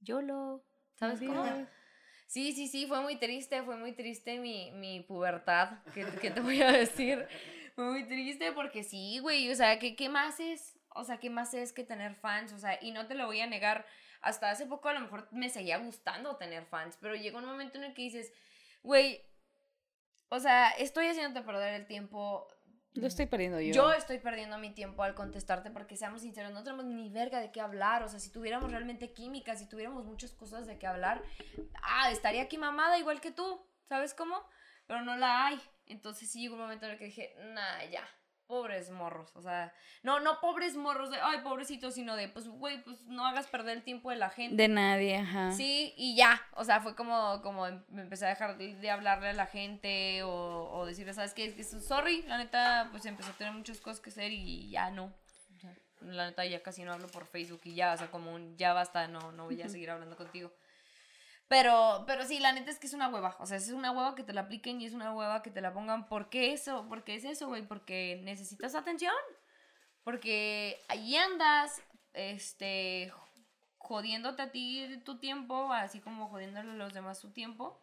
[0.02, 0.64] YOLO,
[0.96, 1.46] ¿sabes cómo?
[2.26, 6.42] Sí, sí, sí, fue muy triste, fue muy triste mi, mi pubertad, ¿qué, qué te
[6.42, 7.28] voy a decir?
[7.76, 10.79] Fue muy triste porque sí, güey, o sea, ¿qué, ¿qué más es?
[11.00, 12.54] O sea, ¿qué más es que tener fans?
[12.54, 13.86] O sea, y no te lo voy a negar,
[14.22, 17.78] hasta hace poco a lo mejor me seguía gustando tener fans, pero llega un momento
[17.78, 18.34] en el que dices,
[18.84, 19.22] güey,
[20.30, 22.48] o sea, estoy haciéndote perder el tiempo.
[22.94, 23.74] Lo estoy perdiendo yo.
[23.74, 27.52] Yo estoy perdiendo mi tiempo al contestarte porque seamos sinceros, no tenemos ni verga de
[27.52, 28.04] qué hablar.
[28.04, 31.24] O sea, si tuviéramos realmente química, si tuviéramos muchas cosas de qué hablar,
[31.82, 34.44] ah, estaría aquí mamada igual que tú, ¿sabes cómo?
[34.86, 35.62] Pero no la hay.
[35.86, 38.08] Entonces sí llegó un momento en el que dije, nah, ya,
[38.50, 39.32] pobres morros.
[39.36, 43.24] O sea, no, no pobres morros de, ay, pobrecitos, sino de, pues, güey, pues no
[43.26, 44.56] hagas perder el tiempo de la gente.
[44.56, 45.52] De nadie, ajá.
[45.52, 48.90] Sí, y ya, o sea, fue como, como em- me empecé a dejar de, de
[48.90, 51.46] hablarle a la gente o, o decirle, ¿sabes qué?
[51.46, 54.90] Es que sorry, la neta, pues empecé a tener muchas cosas que hacer y ya
[54.90, 55.14] no.
[56.02, 58.74] La neta, ya casi no hablo por Facebook y ya, o sea, como un ya
[58.74, 60.50] basta, no, no voy a seguir hablando contigo.
[61.50, 63.36] Pero, pero sí, la neta es que es una hueva.
[63.40, 65.62] O sea, es una hueva que te la apliquen y es una hueva que te
[65.62, 66.08] la pongan.
[66.08, 66.88] ¿Por qué eso?
[66.88, 67.68] ¿Por qué es eso, güey?
[67.68, 69.16] Porque necesitas atención.
[70.04, 71.82] Porque ahí andas,
[72.14, 73.12] este,
[73.78, 77.82] jodiéndote a ti tu tiempo, así como jodiéndole a los demás su tiempo.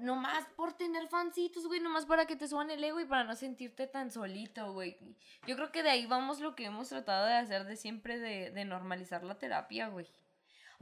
[0.00, 3.34] Nomás por tener fancitos, güey, nomás para que te suban el ego y para no
[3.34, 4.98] sentirte tan solito, güey.
[5.46, 8.50] Yo creo que de ahí vamos lo que hemos tratado de hacer de siempre, de,
[8.50, 10.06] de normalizar la terapia, güey.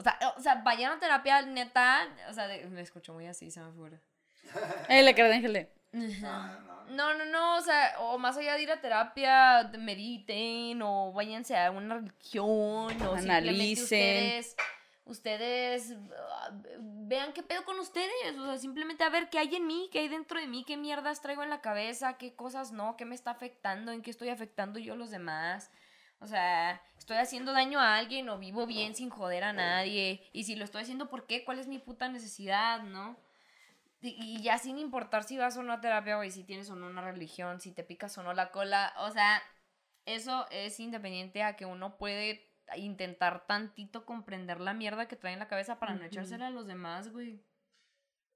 [0.00, 3.50] O sea, o sea, vayan a terapia, neta, o sea, de- me escucho muy así,
[3.50, 4.00] se me figura.
[4.88, 5.72] Eh, la cara de ángel de.
[5.92, 7.24] No, no.
[7.26, 11.96] No, o sea, o más allá de ir a terapia, mediten, o váyanse a una
[11.96, 13.82] religión, o Analicen.
[13.84, 14.56] ustedes,
[15.04, 19.66] ustedes ah, vean qué pedo con ustedes, o sea, simplemente a ver qué hay en
[19.66, 22.96] mí, qué hay dentro de mí, qué mierdas traigo en la cabeza, qué cosas no,
[22.96, 25.70] qué me está afectando, en qué estoy afectando yo a los demás.
[26.20, 30.28] O sea, estoy haciendo daño a alguien o vivo bien sin joder a nadie.
[30.32, 31.44] Y si lo estoy haciendo, ¿por qué?
[31.44, 33.18] ¿Cuál es mi puta necesidad, no?
[34.02, 36.86] Y, ya sin importar si vas o no a terapia, güey, si tienes o no
[36.86, 38.94] una religión, si te picas o no la cola.
[38.98, 39.42] O sea,
[40.04, 45.38] eso es independiente a que uno puede intentar tantito comprender la mierda que trae en
[45.38, 47.42] la cabeza para no echársela a los demás, güey.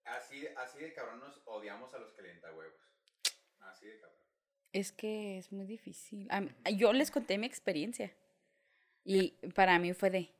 [0.05, 2.81] Así, así de cabrón nos odiamos a los huevos.
[3.61, 4.19] Así de cabrón.
[4.73, 6.29] Es que es muy difícil.
[6.77, 8.13] Yo les conté mi experiencia.
[9.05, 10.31] Y para mí fue de.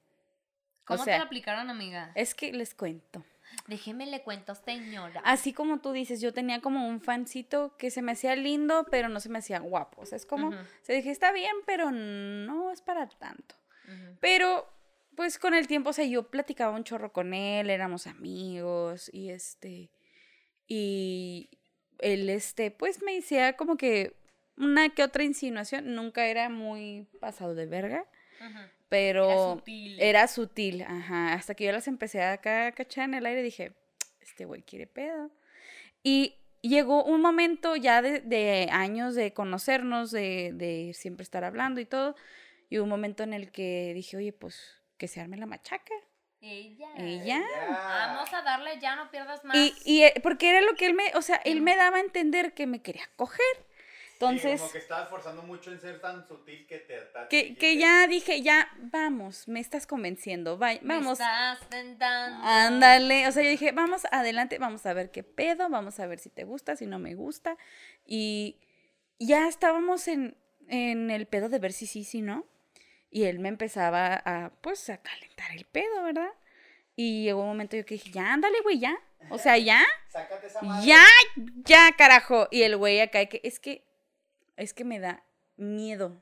[0.85, 2.13] ¿Cómo sea, te la aplicaron, amiga?
[2.15, 3.25] Es que les cuento.
[3.67, 5.21] Déjeme le cuento, señora.
[5.25, 9.09] Así como tú dices, yo tenía como un fancito que se me hacía lindo, pero
[9.09, 10.03] no se me hacía guapo.
[10.03, 13.55] O sea, es como, se dije, está bien, pero no es para tanto.
[14.21, 14.67] Pero,
[15.15, 19.31] pues con el tiempo, o sea, yo platicaba un chorro con él, éramos amigos, y
[19.31, 19.91] este,
[20.67, 21.51] y
[21.99, 24.17] él, este, pues me decía como que
[24.57, 28.07] una que otra insinuación, nunca era muy pasado de verga,
[28.89, 30.01] Pero Era sutil.
[30.01, 33.73] era sutil, ajá, hasta que yo las empecé a cachar en el aire, dije,
[34.21, 35.31] este güey quiere pedo.
[36.03, 41.81] Y llegó un momento ya de, de años de conocernos, de, de siempre estar hablando
[41.81, 42.15] y todo,
[42.71, 45.95] y un momento en el que dije, oye, pues que se arme la machaca.
[46.41, 46.89] Ella.
[46.99, 47.43] Ella.
[47.69, 49.57] Vamos a darle, ya no pierdas más.
[49.57, 52.01] Y, y eh, porque era lo que él me, o sea, él me daba a
[52.01, 53.67] entender que me quería coger.
[54.15, 56.99] Entonces, como que estabas forzando mucho en ser tan sutil que te...
[57.29, 61.13] te que, ya dije, ya, vamos, me estás convenciendo, vaya, Me vamos.
[61.21, 62.45] estás tentando.
[62.47, 66.19] Ándale, o sea, yo dije, vamos adelante, vamos a ver qué pedo, vamos a ver
[66.19, 67.57] si te gusta, si no me gusta.
[68.07, 68.61] Y
[69.19, 70.37] ya estábamos en,
[70.69, 72.47] en el pedo de ver si sí, si no.
[73.11, 76.31] Y él me empezaba a, pues, a calentar el pedo, ¿verdad?
[76.97, 78.97] Y llegó un momento yo que dije, ya, ándale, güey, ya.
[79.31, 80.87] O sea, ya, Sácate esa madre.
[80.87, 81.05] ya,
[81.65, 82.47] ya, carajo.
[82.51, 83.85] Y el güey acá, que es que,
[84.57, 85.25] es que me da
[85.57, 86.21] miedo.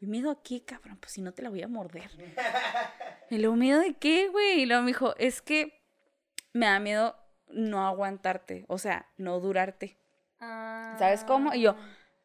[0.00, 0.98] ¿Y miedo a qué, cabrón?
[0.98, 2.10] Pues si no te la voy a morder.
[3.30, 4.60] Y luego, ¿miedo de qué, güey?
[4.62, 5.82] Y luego me dijo, es que
[6.54, 7.14] me da miedo
[7.48, 9.98] no aguantarte, o sea, no durarte.
[10.38, 11.52] ¿Sabes cómo?
[11.52, 11.76] Y yo,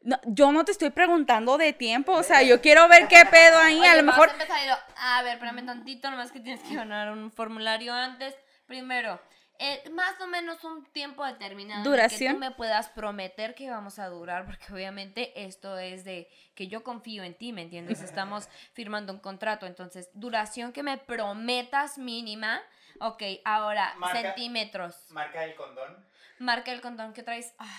[0.02, 3.58] no, yo no te estoy preguntando de tiempo, o sea, yo quiero ver qué pedo
[3.58, 4.30] ahí, Oye, a lo mejor...
[4.30, 8.34] lo- a ver, espérame tantito, nomás que tienes que ganar un formulario antes.
[8.66, 9.20] Primero,
[9.66, 11.80] eh, más o menos un tiempo determinado.
[11.80, 12.34] en el Que Duración.
[12.34, 16.84] tú me puedas prometer que vamos a durar, porque obviamente esto es de que yo
[16.84, 18.02] confío en ti, ¿me entiendes?
[18.02, 22.62] Estamos firmando un contrato, entonces, duración que me prometas mínima.
[23.00, 24.22] Ok, ahora, Marca.
[24.22, 24.96] centímetros.
[25.12, 26.06] Marca el condón.
[26.40, 27.54] Marca el condón que traes.
[27.58, 27.70] Ay,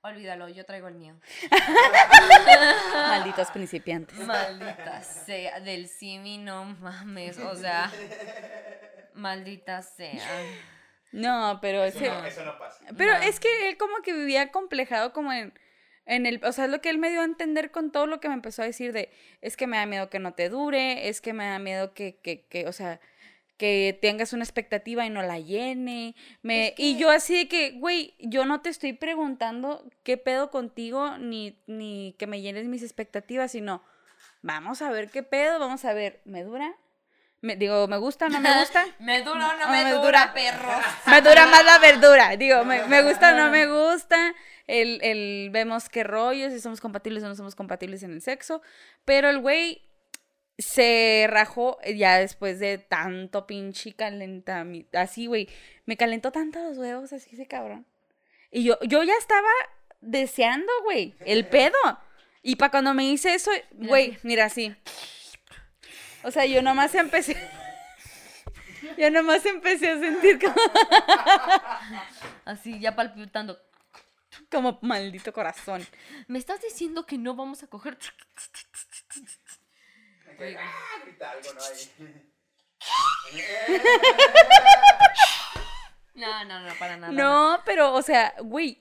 [0.00, 1.14] olvídalo, yo traigo el mío.
[2.94, 4.18] Malditos principiantes.
[4.18, 7.90] Maldita sea, del simi no mames, o sea,
[9.14, 10.22] maldita sea.
[11.16, 12.08] No, pero Eso, ese...
[12.08, 12.84] no, eso no pasa.
[12.96, 13.24] Pero No.
[13.24, 15.52] es que él como que vivía complejado como en,
[16.04, 18.20] en el, o sea, es lo que él me dio a entender con todo lo
[18.20, 21.08] que me empezó a decir de, es que me da miedo que no te dure,
[21.08, 23.00] es que me da miedo que, que, que o sea,
[23.56, 26.14] que tengas una expectativa y no la llene.
[26.42, 30.50] Me, Es Y yo así de que, güey, yo no te estoy preguntando qué pedo
[30.50, 33.82] contigo ni, ni que me llenes mis expectativas, sino
[34.42, 36.76] vamos a ver qué pedo, vamos a ver, ¿me dura?
[37.46, 38.84] Me, digo, ¿me gusta o no me gusta?
[38.98, 40.34] Me dura o no No me, me dura, dura.
[40.34, 40.68] perro.
[41.06, 42.36] Me dura más la verdura.
[42.36, 44.34] Digo, me, me gusta o no me gusta.
[44.66, 48.62] El, el vemos qué rollo, si somos compatibles o no somos compatibles en el sexo.
[49.04, 49.82] Pero el güey
[50.58, 54.98] se rajó ya después de tanto pinche calentamiento.
[54.98, 55.48] Así, güey.
[55.84, 57.86] Me calentó tanto los huevos, así ese cabrón.
[58.50, 59.48] Y yo, yo ya estaba
[60.00, 61.76] deseando, güey, el pedo.
[62.42, 64.74] Y para cuando me hice eso, güey, mira así.
[66.26, 67.36] O sea, yo nomás empecé.
[68.98, 70.54] Yo nomás empecé a sentir como,
[72.44, 73.60] Así, ya palpitando.
[74.50, 75.86] como maldito corazón.
[76.28, 77.98] ¿Me estás diciendo que no vamos a coger?
[80.38, 80.60] Oiga.
[80.62, 81.32] Ah.
[86.14, 87.12] No, no, no, para nada.
[87.12, 88.80] No, pero, o sea, güey,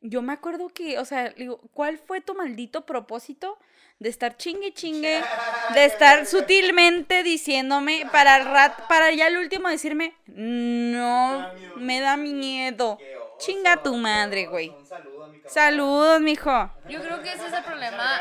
[0.00, 3.58] yo me acuerdo que, o sea, digo, ¿cuál fue tu maldito propósito
[3.98, 5.22] de estar chingue chingue,
[5.74, 12.16] de estar sutilmente diciéndome para el rat, para ya el último decirme, no, me da
[12.16, 12.98] miedo.
[13.38, 14.72] Chinga tu madre, güey.
[15.46, 16.70] Saludos, mijo.
[16.88, 18.20] Yo creo que ese es el problema.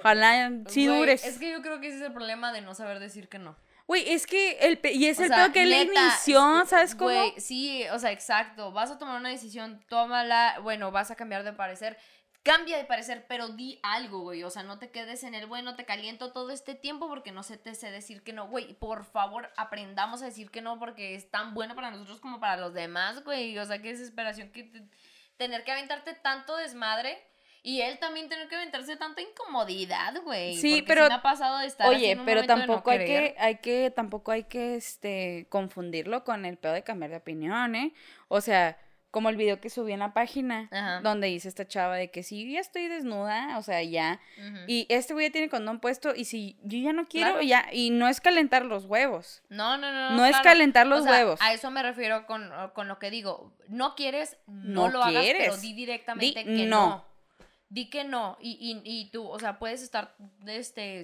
[0.00, 1.24] Ojalá sí Güey, dures.
[1.24, 3.56] Es que yo creo que ese es el problema de no saber decir que no.
[3.86, 6.62] Güey, es que el pe- y es O el sea, pedo que él neta, inició,
[6.62, 7.10] es- ¿sabes cómo?
[7.10, 8.72] Güey, sí, o sea, exacto.
[8.72, 10.58] Vas a tomar una decisión, tómala.
[10.62, 11.98] Bueno, vas a cambiar de parecer.
[12.42, 14.42] Cambia de parecer, pero di algo, güey.
[14.44, 17.42] O sea, no te quedes en el bueno, te caliento todo este tiempo porque no
[17.42, 18.72] se te sé decir que no, güey.
[18.74, 22.56] Por favor, aprendamos a decir que no porque es tan bueno para nosotros como para
[22.56, 23.58] los demás, güey.
[23.58, 24.82] O sea, qué desesperación que te-
[25.36, 27.22] tener que aventarte tanto desmadre.
[27.62, 30.56] Y él también tener que aventarse tanta incomodidad, güey.
[30.56, 32.90] Sí, porque pero- me ha pasado de estar Oye, un pero momento de no tampoco
[32.90, 33.34] hay querer.
[33.34, 37.74] que, hay que, tampoco hay que, este, confundirlo con el pedo de cambiar de opinión,
[37.74, 37.92] ¿eh?
[38.28, 38.78] O sea,
[39.10, 41.00] como el video que subí en la página, Ajá.
[41.00, 44.20] donde dice esta chava de que sí, ya estoy desnuda, o sea, ya,
[44.68, 47.42] y este güey ya tiene condón puesto, y si yo ya no quiero, Claro.
[47.42, 49.42] ya, y no es calentar los huevos.
[49.48, 50.10] No, no, no.
[50.12, 50.44] No es claro.
[50.44, 51.40] calentar los O sea, huevos.
[51.42, 53.52] A eso me refiero con, con lo que digo.
[53.68, 55.60] No quieres, no, No lo hagas, pero quieres.
[55.60, 56.86] di directamente Di que no.
[56.88, 57.04] no.
[57.68, 58.36] Di que no.
[58.40, 60.14] Y, y, y tú, o sea, puedes estar,
[60.46, 61.02] este,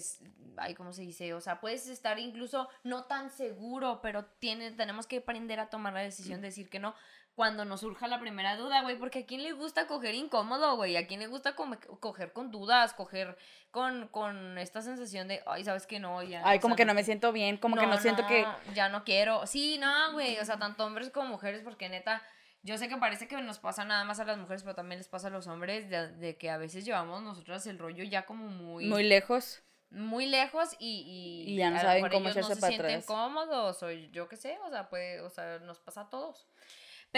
[0.56, 1.32] ay, ¿cómo se dice?
[1.34, 5.92] O sea, puedes estar incluso no tan seguro, pero tiene, tenemos que aprender a tomar
[5.92, 6.94] la decisión de decir que no
[7.36, 10.96] cuando nos surja la primera duda, güey, porque a quién le gusta coger incómodo, güey,
[10.96, 13.36] a quién le gusta come- coger con dudas, coger
[13.70, 16.22] con, con esta sensación de, ay, ¿sabes que no?
[16.22, 18.46] Ya, Ay, como sea, que no me siento bien, como que no siento que...
[18.74, 19.46] Ya no quiero.
[19.46, 20.38] Sí, no, güey.
[20.38, 22.22] O sea, tanto hombres como mujeres, porque neta,
[22.62, 25.08] yo sé que parece que nos pasa nada más a las mujeres, pero también les
[25.08, 28.46] pasa a los hombres, de, de que a veces llevamos nosotras el rollo ya como
[28.48, 29.62] muy, Muy lejos.
[29.90, 32.90] muy lejos y, y, Y ya no saben cómo ellos echarse no se para sienten
[32.92, 33.04] atrás.
[33.06, 36.46] cómodos o yo qué sé, o sea, puede, o sea, nos pasa a todos.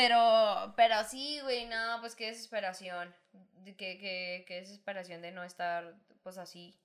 [0.00, 3.12] Pero, pero sí, güey, no, pues qué desesperación.
[3.64, 6.78] De Que, que, qué desesperación de no estar, pues así.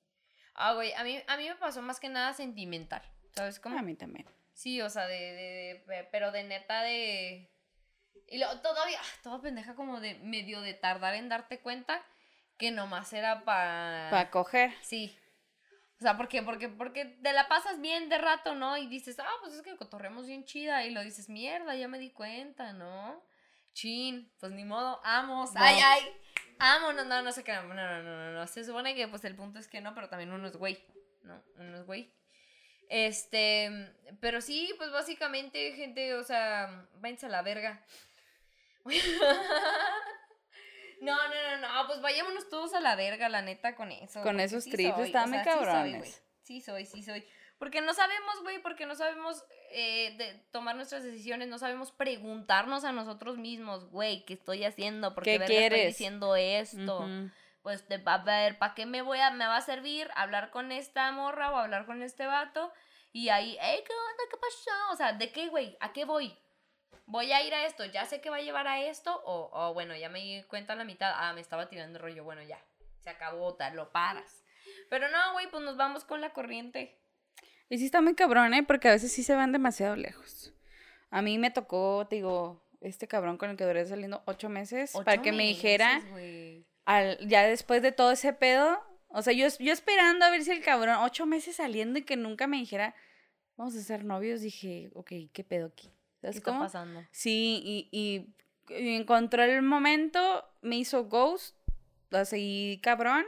[0.55, 3.03] Ah, güey, a mí, a mí me pasó más que nada sentimental.
[3.35, 3.77] ¿Sabes cómo?
[3.77, 4.25] A mí también.
[4.53, 7.51] Sí, o sea, de, de, de- pero de neta de...
[8.29, 12.03] Y lo, todavía, ah, toda pendeja como de medio de tardar en darte cuenta
[12.57, 14.07] que nomás era para...
[14.09, 14.73] Para coger.
[14.81, 15.15] Sí.
[15.99, 16.41] O sea, ¿por qué?
[16.43, 18.77] Porque, porque te la pasas bien de rato, ¿no?
[18.77, 20.85] Y dices, ah, pues es que cotorremos bien chida.
[20.85, 23.23] Y lo dices, mierda, ya me di cuenta, ¿no?
[23.73, 25.53] Chin, pues ni modo, amos.
[25.53, 25.61] No.
[25.61, 26.01] Ay, ay.
[26.59, 27.53] Amo, no, no, no sé qué.
[27.53, 28.47] No, no, no, no, no.
[28.47, 30.83] Se supone que pues el punto es que no, pero también uno es güey.
[31.23, 31.41] ¿No?
[31.57, 32.13] Uno es güey.
[32.89, 33.71] Este,
[34.19, 37.83] pero sí, pues básicamente, gente, o sea, váyanse a la verga.
[41.03, 44.21] No, no, no, no, pues vayámonos todos a la verga, la neta, con eso.
[44.21, 46.13] Con esos sí trips están o sea, sí soy.
[46.41, 47.25] Sí soy, sí soy.
[47.57, 52.83] Porque no sabemos, güey, porque no sabemos eh, de tomar nuestras decisiones, no sabemos preguntarnos
[52.83, 55.15] a nosotros mismos, güey, ¿qué estoy haciendo?
[55.15, 57.07] ¿Por ¿Qué qué estoy diciendo esto?
[57.61, 60.73] Pues va a ver, ¿para qué me voy a, me va a servir hablar con
[60.73, 62.73] esta morra o hablar con este vato?
[63.13, 64.23] Y ahí, hey, ¿qué onda?
[64.29, 64.91] ¿Qué pasó?
[64.91, 65.77] O sea, ¿de qué, güey?
[65.79, 66.37] ¿A qué voy?
[67.13, 69.73] Voy a ir a esto, ya sé que va a llevar a esto, o, o
[69.75, 72.59] bueno, ya me di cuenta a la mitad, ah, me estaba tirando rollo, bueno, ya,
[73.01, 74.43] se acabó, tal, lo paras.
[74.89, 76.99] Pero no, güey, pues nos vamos con la corriente.
[77.69, 78.63] Y sí está muy cabrón, ¿eh?
[78.63, 80.53] Porque a veces sí se van demasiado lejos.
[81.11, 84.93] A mí me tocó, te digo, este cabrón con el que duré saliendo ocho meses
[85.05, 86.65] para Ocho que me meses, dijera, güey.
[86.85, 90.49] al, ya después de todo ese pedo, o sea, yo, yo esperando a ver si
[90.51, 92.95] el cabrón, ocho meses saliendo y que nunca me dijera,
[93.55, 95.91] vamos a ser novios, dije, ok, ¿qué pedo aquí?
[96.23, 96.63] ¿Qué ¿Sabes está cómo?
[96.63, 97.03] pasando?
[97.11, 101.55] Sí, y, y, y encontró el momento, me hizo ghost,
[102.09, 103.25] la seguí cabrón,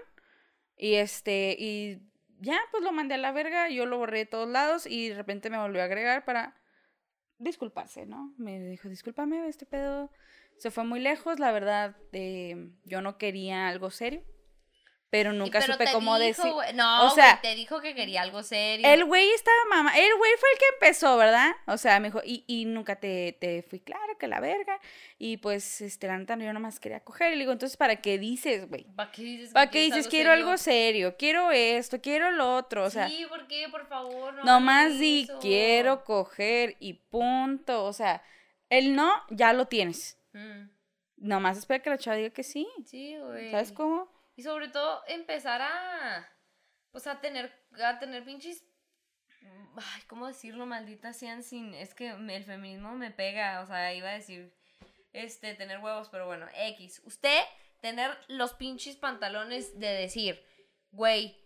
[0.78, 2.00] y este, y
[2.40, 5.16] ya, pues lo mandé a la verga, yo lo borré de todos lados y de
[5.16, 6.56] repente me volvió a agregar para
[7.38, 8.34] disculparse, ¿no?
[8.38, 10.12] Me dijo, discúlpame, este pedo
[10.58, 14.24] se fue muy lejos, la verdad, eh, yo no quería algo serio,
[15.10, 16.52] pero nunca Pero supe cómo decir.
[16.74, 18.88] No, o sea, te dijo que quería algo serio.
[18.88, 21.52] El güey estaba mamá, el güey fue el que empezó, ¿verdad?
[21.68, 24.80] O sea, me dijo, y, y nunca te, te fui claro que la verga,
[25.18, 28.18] y pues, este, la neta, yo nomás quería coger, y le digo, entonces, ¿para qué
[28.18, 28.84] dices, güey?
[28.96, 30.46] ¿Para qué dices, ¿Para qué dices, quiero serio?
[30.46, 32.84] algo serio, quiero esto, quiero lo otro?
[32.84, 33.68] O sea, sí, ¿por qué?
[33.70, 35.40] Por favor, no nomás di, eso.
[35.40, 37.86] quiero coger y punto.
[37.86, 38.22] O sea,
[38.70, 40.18] el no, ya lo tienes.
[40.34, 40.70] Mm,
[41.18, 42.68] Nomás espera que la chava diga que sí.
[42.86, 43.50] Sí, güey.
[43.50, 44.10] ¿Sabes cómo?
[44.36, 46.30] Y sobre todo empezar a,
[46.92, 47.52] pues a tener,
[47.84, 48.66] a tener pinches,
[49.42, 50.66] ay, ¿cómo decirlo?
[50.66, 54.54] Maldita sean sin, es que el feminismo me pega, o sea, iba a decir,
[55.14, 57.02] este, tener huevos, pero bueno, X.
[57.06, 57.42] Usted
[57.80, 60.44] tener los pinches pantalones de decir,
[60.92, 61.42] güey,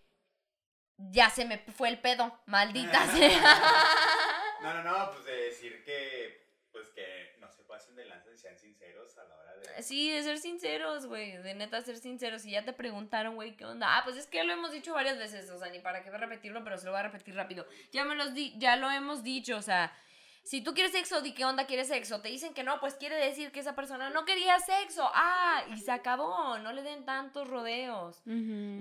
[0.98, 3.56] ya se me fue el pedo, maldita sea.
[4.62, 8.38] No, no, no, pues de decir que, pues que no se pasen de lanza y
[8.38, 9.59] sean sinceros a la hora de...
[9.82, 11.38] Sí, de ser sinceros, güey.
[11.38, 12.42] De neta ser sinceros.
[12.42, 13.98] Si ya te preguntaron, güey, ¿qué onda?
[13.98, 16.64] Ah, pues es que lo hemos dicho varias veces, o sea, ni para qué repetirlo,
[16.64, 17.66] pero se lo voy a repetir rápido.
[17.92, 19.94] Ya me los di, ya lo hemos dicho, o sea,
[20.50, 22.22] si tú quieres sexo, di qué onda quieres sexo.
[22.22, 25.08] Te dicen que no, pues quiere decir que esa persona no quería sexo.
[25.14, 26.58] Ah, y se acabó.
[26.58, 28.24] No le den tantos rodeos.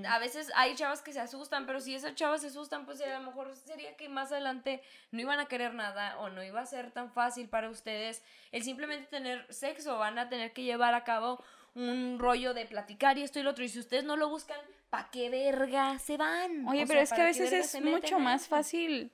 [0.08, 3.18] A veces hay chavas que se asustan, pero si esas chavas se asustan, pues a
[3.18, 6.64] lo mejor sería que más adelante no iban a querer nada o no iba a
[6.64, 9.98] ser tan fácil para ustedes el simplemente tener sexo.
[9.98, 11.44] Van a tener que llevar a cabo
[11.74, 13.62] un rollo de platicar y esto y lo otro.
[13.62, 14.58] Y si ustedes no lo buscan,
[14.88, 16.66] ¿pa' qué verga se van?
[16.66, 19.12] Oye, O pero sea, es que a ¿para qué veces es mucho más fácil.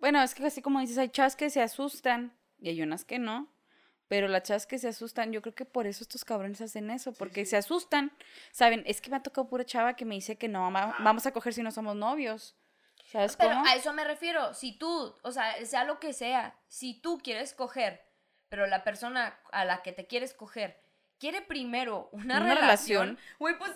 [0.00, 3.18] Bueno, es que así como dices, hay chavas que se asustan y hay unas que
[3.18, 3.48] no.
[4.08, 7.12] Pero las chavas que se asustan, yo creo que por eso estos cabrones hacen eso,
[7.12, 8.10] porque se asustan.
[8.52, 11.26] Saben, es que me ha tocado pura chava que me dice que no, va- vamos
[11.26, 12.56] a coger si no somos novios.
[13.12, 13.66] ¿Sabes Pero cómo?
[13.66, 14.54] a eso me refiero.
[14.54, 18.02] Si tú, o sea, sea lo que sea, si tú quieres coger,
[18.48, 20.80] pero la persona a la que te quieres coger
[21.18, 23.72] quiere primero una, Una relación, güey, pues,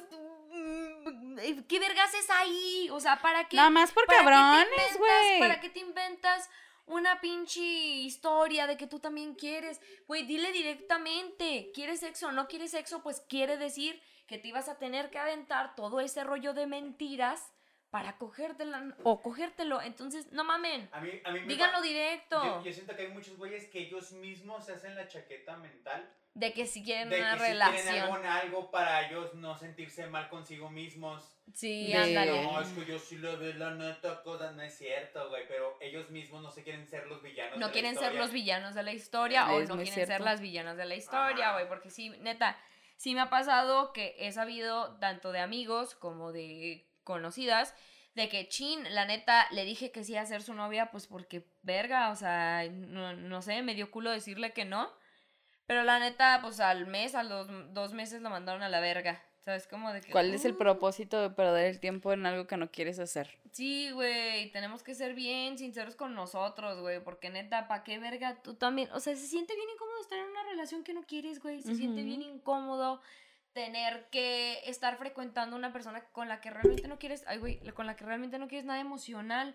[1.69, 2.89] ¿qué vergas es ahí?
[2.91, 3.57] O sea, ¿para qué?
[3.57, 5.41] Nada más por ¿para qué te cabrones, güey.
[5.41, 6.51] ¿Para qué te inventas
[6.87, 9.81] una pinche historia de que tú también quieres?
[10.07, 13.03] Güey, dile directamente, ¿quieres sexo o no quieres sexo?
[13.03, 17.53] Pues quiere decir que te ibas a tener que aventar todo ese rollo de mentiras
[17.93, 19.83] para cogértela o cogértelo.
[19.83, 22.43] Entonces, no mamen, A mí, a mí me díganlo directo.
[22.43, 26.11] Yo, yo siento que hay muchos güeyes que ellos mismos se hacen la chaqueta mental
[26.33, 30.07] de que si quieren de una que si quieren algo algo para ellos no sentirse
[30.07, 31.37] mal consigo mismos.
[31.53, 32.45] Sí, ándale.
[32.45, 35.77] No, es que yo sí lo veo la neta, cosa no es cierto, güey, pero
[35.83, 37.53] ellos mismos no se quieren ser los villanos.
[37.53, 40.41] de No la quieren ser los villanos de la historia o no quieren ser las
[40.41, 42.59] villanas de la historia, güey, porque sí, neta,
[42.97, 47.75] sí me ha pasado que he sabido tanto de amigos como de conocidas
[48.15, 51.47] de que chin, la neta, le dije que sí a ser su novia, pues porque
[51.63, 54.91] verga, o sea, no, no sé, me dio culo decirle que no.
[55.67, 59.23] Pero la neta, pues al mes, a los dos meses lo mandaron a la verga.
[59.45, 59.67] ¿Sabes?
[59.67, 60.13] Como de que.
[60.13, 60.59] ¿Cuál es el "Uh".
[60.59, 63.39] propósito de perder el tiempo en algo que no quieres hacer?
[63.51, 68.41] Sí, güey, tenemos que ser bien sinceros con nosotros, güey, porque neta, ¿pa' qué verga
[68.41, 68.89] tú también?
[68.93, 71.75] O sea, se siente bien incómodo estar en una relación que no quieres, güey, se
[71.75, 73.01] siente bien incómodo
[73.53, 77.87] tener que estar frecuentando una persona con la que realmente no quieres, ay, güey, con
[77.87, 79.55] la que realmente no quieres nada emocional.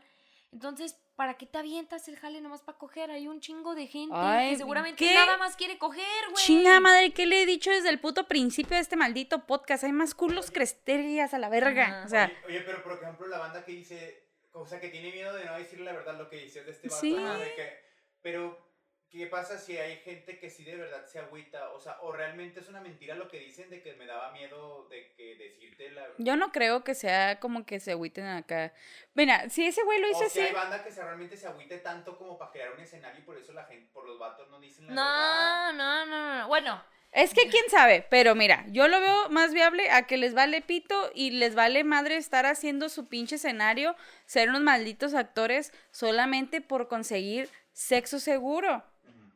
[0.54, 3.12] Entonces, ¿para qué te avientas el jale nomás para coger?
[3.12, 5.14] Hay un chingo de gente Ay, que seguramente ¿qué?
[5.14, 6.44] nada más quiere coger, güey.
[6.44, 9.84] Chinga madre, ¿qué le he dicho desde el puto principio de este maldito podcast?
[9.84, 12.04] Hay más culos que estrellas a la verga.
[12.06, 15.12] O sea, Oye, oye, pero por ejemplo, la banda que dice, o sea, que tiene
[15.12, 17.14] miedo de no decirle la verdad lo que dice de este vato, Sí.
[17.14, 17.38] ¿no?
[17.38, 17.80] De que,
[18.22, 18.67] pero,
[19.10, 21.72] ¿qué pasa si hay gente que sí de verdad se agüita?
[21.72, 24.88] O sea, o realmente es una mentira lo que dicen de que me daba miedo
[24.90, 28.74] de que decirte la yo no creo que sea como que se agüiten acá.
[29.14, 30.48] Mira, si ese güey lo hizo o si así.
[30.48, 33.38] hay banda que se realmente se agüite tanto como para crear un escenario y por
[33.38, 35.74] eso la gente, por los vatos no dicen la No, verdad.
[35.74, 36.48] no, no, no.
[36.48, 36.82] Bueno,
[37.12, 40.62] Es que quién sabe, pero mira, yo lo veo más viable a que les vale
[40.62, 43.96] pito y les vale madre estar haciendo su pinche escenario,
[44.26, 48.84] ser unos malditos actores solamente por conseguir sexo seguro.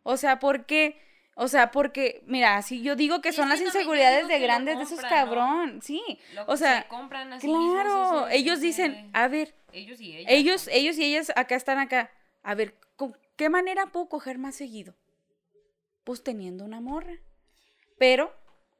[0.03, 0.99] O sea, porque,
[1.35, 4.77] o sea, porque, mira, si yo digo que Y son las que inseguridades de grandes
[4.77, 6.01] de esos cabrón, sí.
[6.33, 10.17] lo O sea, se compran a sí mismos claro, ellos dicen, a ver, ellos y
[10.17, 10.31] ellas.
[10.31, 12.11] ellos, ellos y ellas acá están acá.
[12.43, 14.95] A ver, ¿con qué manera puedo coger más seguido?
[16.03, 17.13] Pues teniendo una morra.
[17.97, 18.35] Pero,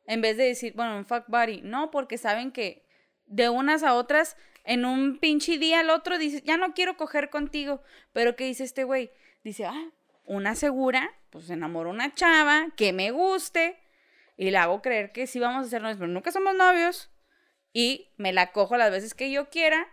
[0.08, 2.84] en vez de decir, bueno, un fuck buddy, no, porque saben que
[3.28, 7.30] de unas a otras, en un pinche día al otro, dices, ya no quiero coger
[7.30, 7.82] contigo.
[8.12, 9.12] Pero, ¿qué dice este güey?
[9.44, 9.92] Dice, ah,
[10.32, 13.78] una segura, pues enamoro a una chava que me guste
[14.38, 17.10] y le hago creer que sí vamos a ser novios, pero nunca somos novios.
[17.74, 19.88] Y me la cojo las veces que yo quiera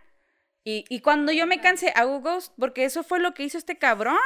[0.63, 3.77] Y, y cuando yo me cansé, hago ghost, porque eso fue lo que hizo este
[3.77, 4.17] cabrón.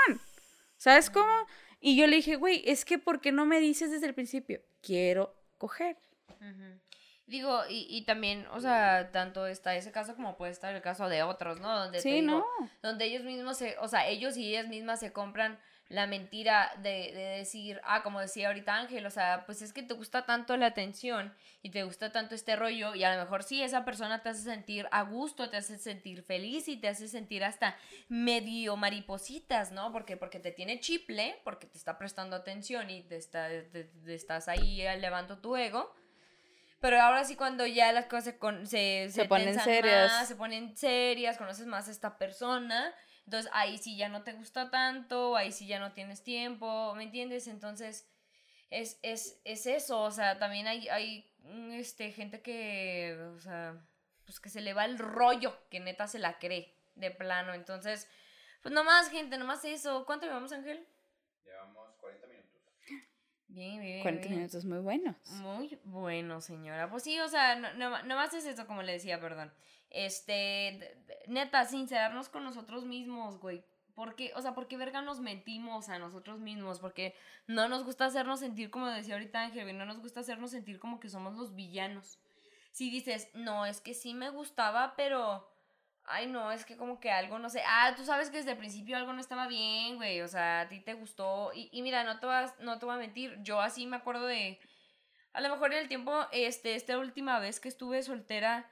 [0.78, 1.32] ¿Sabes cómo?
[1.80, 4.62] Y yo le dije, güey, es que ¿por qué no me dices desde el principio?
[4.82, 5.98] Quiero coger.
[7.26, 11.08] Digo, y, y también, o sea, tanto está ese caso como puede estar el caso
[11.08, 11.70] de otros, ¿no?
[11.80, 12.46] Donde te Sí, digo, no.
[12.82, 15.58] donde ellos mismos se, o sea, ellos y ellas mismas se compran
[15.90, 19.84] la mentira de, de decir, ah, como decía ahorita Ángel, o sea, pues es que
[19.84, 23.44] te gusta tanto la atención y te gusta tanto este rollo y a lo mejor
[23.44, 27.08] sí, esa persona te hace sentir a gusto, te hace sentir feliz y te hace
[27.08, 27.78] sentir hasta
[28.08, 29.92] medio maripositas, ¿no?
[29.92, 34.16] Porque, porque te tiene chiple, porque te está prestando atención y te, está, te- te
[34.16, 35.94] estás ahí elevando tu ego.
[36.80, 40.12] Pero ahora sí cuando ya las cosas se, se, Se ponen tensan serias.
[40.12, 42.94] más, se ponen serias, conoces más a esta persona,
[43.26, 47.04] entonces ahí sí ya no te gusta tanto, ahí sí ya no tienes tiempo, ¿me
[47.04, 47.48] entiendes?
[47.48, 48.10] Entonces
[48.70, 53.80] es, es, es eso, o sea, también hay, hay mm, este, gente que, o sea,
[54.26, 58.10] pues que se le va el rollo, que neta se la cree de plano, entonces,
[58.62, 60.86] pues nomás gente, nomás eso, ¿cuánto llevamos Ángel?
[61.46, 62.62] Llevamos 40 minutos.
[63.48, 64.40] Bien, bien, 40 bien.
[64.40, 65.16] minutos muy buenos.
[65.42, 66.90] Muy bueno, señora.
[66.90, 69.54] Pues sí, o sea, no, no, nomás es eso, como le decía, perdón.
[69.94, 73.64] Este, neta, sincerarnos con nosotros mismos, güey.
[73.94, 76.80] Porque, o sea, ¿por qué verga nos mentimos a nosotros mismos?
[76.80, 77.16] Porque
[77.46, 81.00] no nos gusta hacernos sentir, como decía ahorita Ángel, no nos gusta hacernos sentir como
[81.00, 82.18] que somos los villanos.
[82.72, 85.48] Si dices, no, es que sí me gustaba, pero...
[86.06, 87.62] Ay, no, es que como que algo, no sé.
[87.66, 90.22] Ah, tú sabes que desde el principio algo no estaba bien, güey.
[90.22, 91.52] O sea, a ti te gustó.
[91.54, 93.38] Y, y mira, no te, vas, no te voy a mentir.
[93.44, 94.60] Yo así me acuerdo de...
[95.32, 98.70] A lo mejor en el tiempo, este, esta última vez que estuve soltera,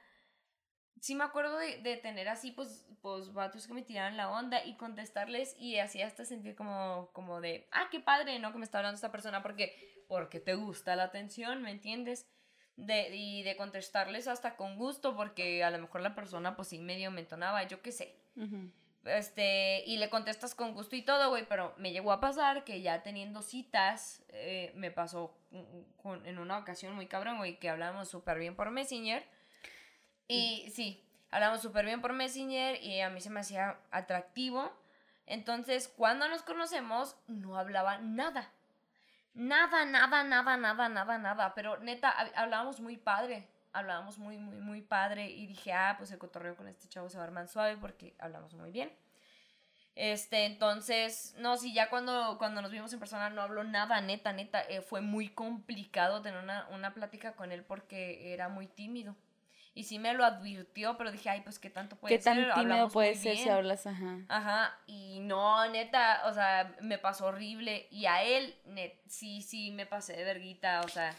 [1.02, 4.64] sí me acuerdo de, de tener así, pues, pues, vatos que me tiraran la onda
[4.64, 8.52] y contestarles y así hasta sentir como, como de, ah, qué padre, ¿no?
[8.52, 12.28] Que me está hablando esta persona porque, porque te gusta la atención, ¿me entiendes?
[12.76, 16.78] De, y de contestarles hasta con gusto porque a lo mejor la persona, pues, sí
[16.78, 18.14] medio me entonaba, yo qué sé.
[18.36, 18.70] Ujú.
[19.04, 22.80] Este, y le contestas con gusto y todo, güey, pero me llegó a pasar que
[22.80, 27.68] ya teniendo citas, eh, me pasó mm, con- en una ocasión muy cabrón, güey, que
[27.68, 29.24] hablábamos súper bien por Messenger.
[30.32, 34.72] Y sí, hablamos súper bien por Messenger y a mí se me hacía atractivo.
[35.26, 38.50] Entonces, cuando nos conocemos, no hablaba nada.
[39.34, 41.54] Nada, nada, nada, nada, nada, nada.
[41.54, 43.48] Pero neta, hab- hablábamos muy padre.
[43.72, 45.30] Hablábamos muy, muy, muy padre.
[45.30, 48.14] Y dije, ah, pues el cotorreo con este chavo se va a armar suave porque
[48.18, 48.92] hablamos muy bien.
[49.94, 54.32] Este, entonces, no, sí, ya cuando, cuando nos vimos en persona no habló nada, neta,
[54.32, 54.62] neta.
[54.62, 59.14] eh, fue muy complicado tener una, una plática con él porque era muy tímido.
[59.74, 62.52] Y sí me lo advirtió, pero dije, ay, pues qué tanto puede ¿Qué tan ser.
[62.54, 63.54] tímido puede ser si bien".
[63.54, 63.86] hablas?
[63.86, 64.18] Ajá.
[64.28, 67.86] Ajá, y no, neta, o sea, me pasó horrible.
[67.90, 71.14] Y a él, net, sí, sí, me pasé de verguita, o sea,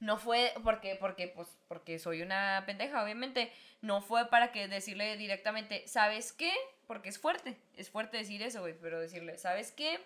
[0.00, 3.52] no fue porque, porque, pues, porque soy una pendeja, obviamente.
[3.82, 6.52] No fue para que decirle directamente, ¿sabes qué?
[6.88, 10.00] Porque es fuerte, es fuerte decir eso, güey, pero decirle, ¿sabes qué?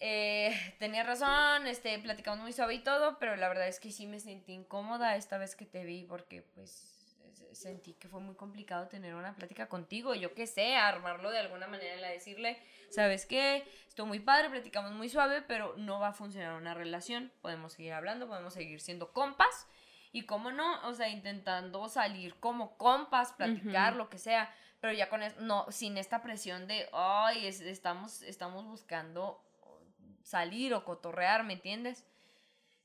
[0.00, 4.06] Eh, tenía razón, este, platicamos muy suave y todo, pero la verdad es que sí
[4.06, 6.92] me sentí incómoda esta vez que te vi porque pues
[7.34, 11.38] se- sentí que fue muy complicado tener una plática contigo, yo qué sé, armarlo de
[11.38, 12.58] alguna manera en la decirle,
[12.90, 13.64] ¿sabes qué?
[13.88, 17.92] Estoy muy padre, platicamos muy suave, pero no va a funcionar una relación, podemos seguir
[17.92, 19.66] hablando, podemos seguir siendo compas
[20.12, 25.08] y cómo no, o sea, intentando salir como compas, platicar, lo que sea, pero ya
[25.08, 29.42] con no sin esta presión de, ay, es- estamos estamos buscando
[30.26, 32.04] salir o cotorrear, ¿me entiendes?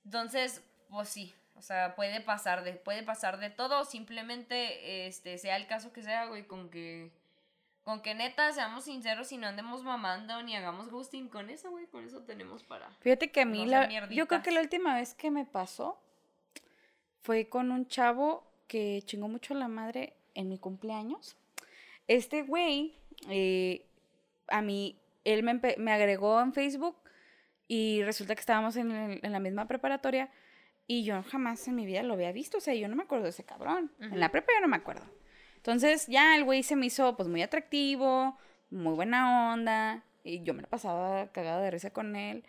[0.06, 5.58] Entonces, pues sí, o sea, puede pasar de, puede pasar de todo, simplemente, este, sea
[5.58, 7.12] el caso que sea, güey, con que,
[7.84, 11.88] con que neta seamos sinceros y no andemos mamando ni hagamos ghosting con eso, güey,
[11.88, 12.92] con eso tenemos para.
[13.00, 16.00] Fíjate que a mí, la, yo creo que la última vez que me pasó
[17.24, 21.36] fue con un chavo que chingó mucho la madre en mi cumpleaños.
[22.08, 22.94] Este güey,
[23.30, 23.88] eh,
[24.48, 27.01] a mí, él me, me agregó en Facebook
[27.74, 30.30] y resulta que estábamos en, el- en la misma preparatoria
[30.88, 33.24] y yo jamás en mi vida lo había visto, o sea, yo no me acuerdo
[33.24, 33.94] de ese cabrón.
[34.02, 35.06] En la prepa yo no me acuerdo.
[35.56, 38.38] Entonces ya el güey se me hizo pues muy atractivo,
[38.72, 42.44] muy buena onda y yo me la pasaba cagada de risa con él.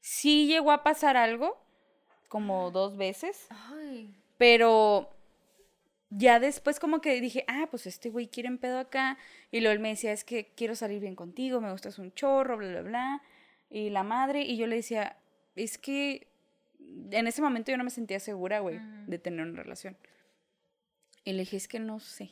[0.00, 1.62] Sí llegó a pasar algo,
[2.28, 4.14] como dos veces, Ay.
[4.38, 5.10] pero
[6.08, 9.18] ya después como que dije, ah, pues este güey quiere un pedo acá.
[9.50, 12.56] Y luego él me decía, es que quiero salir bien contigo, me gustas un chorro,
[12.56, 13.22] bla, bla, bla.
[13.70, 15.18] Y la madre, y yo le decía,
[15.54, 16.28] es que
[17.10, 19.96] en ese momento yo no me sentía segura, güey, de tener una relación.
[21.24, 22.30] Y le dije, es que no sé,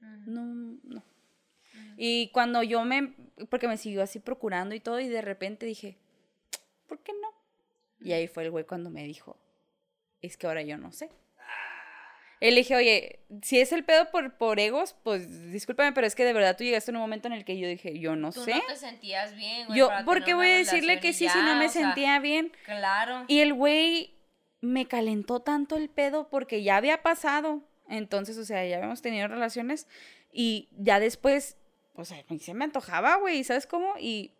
[0.00, 1.02] no, no.
[1.96, 3.14] Y cuando yo me,
[3.48, 5.96] porque me siguió así procurando y todo, y de repente dije,
[6.86, 7.28] ¿por qué no?
[8.00, 9.36] Y ahí fue el güey cuando me dijo,
[10.20, 11.10] es que ahora yo no sé.
[12.50, 16.24] Le dije, oye, si es el pedo por, por egos, pues discúlpame, pero es que
[16.24, 18.42] de verdad tú llegaste en un momento en el que yo dije, yo no Tú
[18.44, 18.54] sé.
[18.54, 19.78] no te sentías bien, güey.
[19.78, 22.52] yo, ¿por qué voy a decirle que sí si no me sea, sentía bien?
[22.64, 23.24] Claro.
[23.28, 24.14] Y el güey
[24.60, 27.62] me calentó tanto el pedo porque ya había pasado.
[27.88, 29.86] Entonces, o sea, ya habíamos tenido relaciones
[30.32, 31.56] y ya después,
[31.94, 33.94] o sea, a mí se me antojaba, güey, ¿sabes cómo?
[33.98, 34.32] Y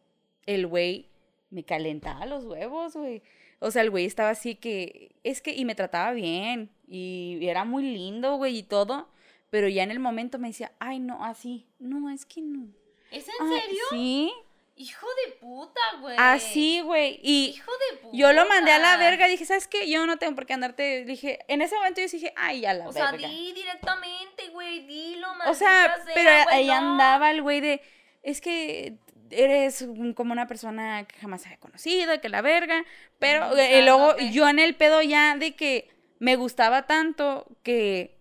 [0.47, 1.11] el güey
[1.51, 3.23] me calentaba los huevos, güey.
[3.63, 7.65] O sea, el güey estaba así que, es que, y me trataba bien, y era
[7.65, 9.09] muy lindo, güey, y todo,
[9.51, 12.67] pero ya en el momento me decía, ay, no, así, no, es que no.
[13.11, 13.83] ¿Es en Ay, serio?
[13.91, 14.33] Sí,
[14.75, 16.17] Hijo de puta, güey.
[16.19, 18.17] así, güey, y Hijo de puta.
[18.17, 19.89] yo lo mandé a la verga, dije, ¿sabes qué?
[19.89, 22.89] Yo no tengo por qué andarte, dije, en ese momento yo dije, ay, a la
[22.89, 23.29] O sea, verga.
[23.29, 26.73] di directamente, güey, dilo, o sea, pero ahí no.
[26.73, 27.81] andaba el güey de,
[28.23, 28.97] es que
[29.33, 32.85] eres como una persona que jamás había conocido, que la verga,
[33.19, 34.31] pero eh, luego usándote.
[34.33, 38.17] yo en el pedo ya de que me gustaba tanto que,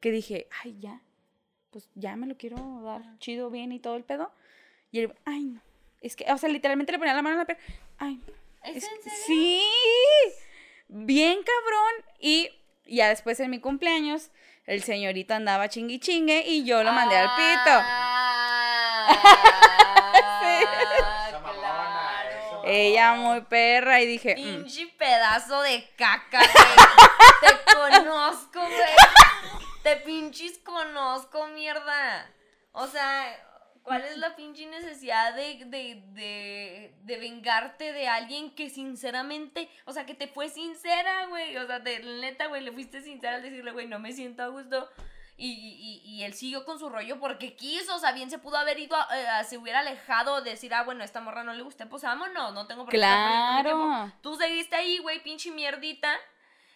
[0.00, 1.00] que dije, ay, ya,
[1.70, 4.30] pues ya me lo quiero dar chido, bien y todo el pedo.
[4.92, 5.60] Y él, ay, no,
[6.00, 7.64] es que, o sea, literalmente le ponía la mano en la pierna,
[7.98, 8.34] ay, no.
[8.64, 9.16] ¿Es Es en que- serio?
[9.26, 9.62] sí,
[10.88, 12.04] bien cabrón.
[12.18, 12.48] Y
[12.86, 14.30] ya después en mi cumpleaños,
[14.66, 17.70] el señorito andaba chingui chingue y yo lo mandé al pito.
[22.66, 26.76] Ella muy perra y dije, mm, Pinche pedazo de caca, güey.
[27.40, 29.60] Te conozco, güey.
[29.84, 32.28] Te pinches conozco, mierda.
[32.72, 33.24] O sea,
[33.82, 39.92] ¿cuál es la pinche necesidad de, de, de, de vengarte de alguien que sinceramente, o
[39.92, 41.56] sea, que te fue sincera, güey?
[41.58, 44.48] O sea, de, neta, güey, le fuiste sincera al decirle, güey, no me siento a
[44.48, 44.90] gusto.
[45.38, 48.56] Y, y, y él siguió con su rollo porque quiso, o sea, bien se pudo
[48.56, 51.52] haber ido, a- eh, a- se hubiera alejado, decir, ah, bueno, a esta morra no
[51.52, 54.10] le gusta, pues vámonos, no tengo por qué claro.
[54.22, 56.14] Tú seguiste ahí, güey, pinche mierdita.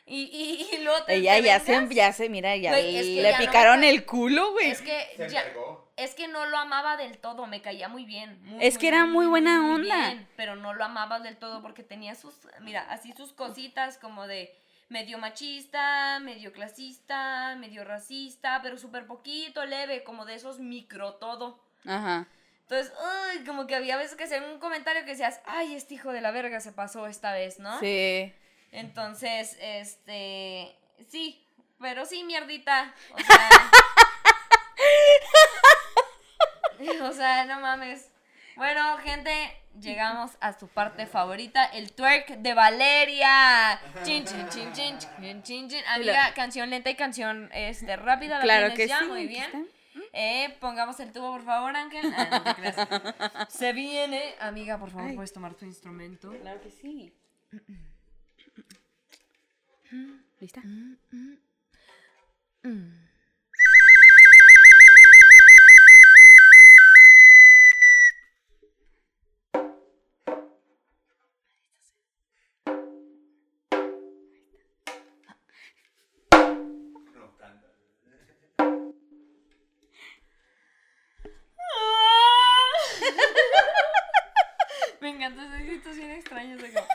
[0.07, 3.07] Y, y, y luego te Ella te ya se, ya se, mira, ya Güey, es
[3.07, 4.71] que le ya picaron el culo, güey.
[4.71, 5.45] Es que Se ya,
[5.97, 8.43] es que no lo amaba del todo, me caía muy bien.
[8.45, 10.09] muy, Es que era muy buena onda.
[10.09, 14.27] bien, pero no lo amaba del todo porque tenía sus, mira, así sus cositas como
[14.27, 14.53] de
[14.91, 21.64] medio machista, medio clasista, medio racista, pero súper poquito, leve, como de esos micro todo.
[21.86, 22.26] Ajá.
[22.62, 26.12] Entonces, uy, como que había veces que hacían un comentario que decías, ay, este hijo
[26.12, 27.78] de la verga se pasó esta vez, ¿no?
[27.80, 28.32] Sí.
[28.72, 30.76] Entonces, este,
[31.09, 31.45] sí,
[31.80, 32.95] pero sí, mierdita.
[33.12, 33.49] O sea,
[37.03, 38.11] o sea, no mames.
[38.57, 43.81] Bueno, gente, llegamos a su parte favorita, el twerk de Valeria.
[44.03, 45.85] Chin, chin, chin, chin, chin, chin, chin.
[45.89, 48.37] Amiga, canción lenta y canción este, rápida.
[48.39, 49.01] ¿la Claro que ya?
[49.01, 49.07] sí.
[49.07, 49.68] Muy bien.
[50.12, 52.12] Eh, pongamos el tubo, por favor, Ángel.
[52.16, 52.77] Ah, no te creas.
[53.53, 54.35] Se viene.
[54.41, 55.16] Amiga, por favor, Ay.
[55.16, 56.31] puedes tomar tu instrumento.
[56.41, 57.14] Claro que sí.
[60.41, 60.62] ¿Lista?
[60.64, 60.97] No,
[85.21, 86.57] encanta ese grito bien extraño.
[86.57, 86.87] ese como-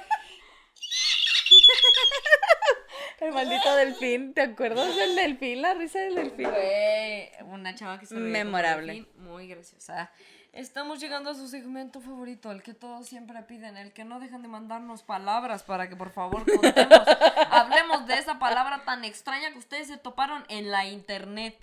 [3.22, 5.62] El maldito delfín, ¿te acuerdas del delfín?
[5.62, 6.50] La risa del delfín.
[6.50, 8.94] Güey, una chava que se reía Memorable.
[8.94, 10.12] delfín, Muy graciosa.
[10.52, 14.42] Estamos llegando a su segmento favorito, el que todos siempre piden, el que no dejan
[14.42, 17.00] de mandarnos palabras para que por favor contemos.
[17.52, 21.60] Hablemos de esa palabra tan extraña que ustedes se toparon en la internet.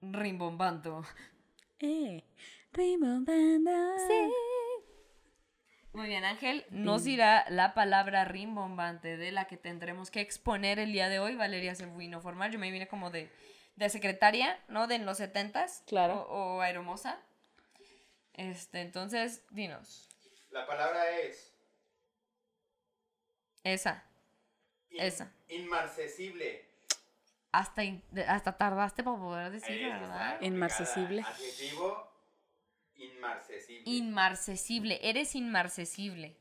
[0.00, 1.04] Rimbombando.
[1.80, 2.22] Eh,
[2.72, 3.70] rimbombando.
[5.96, 6.66] Muy bien, Ángel.
[6.68, 11.36] Nos dirá la palabra rimbombante de la que tendremos que exponer el día de hoy.
[11.36, 12.52] Valeria se vino formal.
[12.52, 13.32] Yo me vine como de,
[13.76, 14.88] de secretaria, ¿no?
[14.88, 15.82] De en los setentas.
[15.86, 16.20] Claro.
[16.28, 17.18] O, o aeromosa.
[18.34, 20.10] Este, entonces, dinos.
[20.50, 21.54] La palabra es.
[23.64, 24.04] Esa.
[24.90, 25.32] in- Esa.
[25.48, 26.68] Inmarcesible.
[27.52, 30.42] Hasta, in- hasta tardaste para poder decirlo, ¿verdad?
[30.42, 31.22] Inmarcesible.
[31.22, 32.12] Adjetivo.
[32.96, 33.82] Inmarcesible.
[33.84, 35.00] Inmarcesible.
[35.02, 36.36] Eres inmarcesible.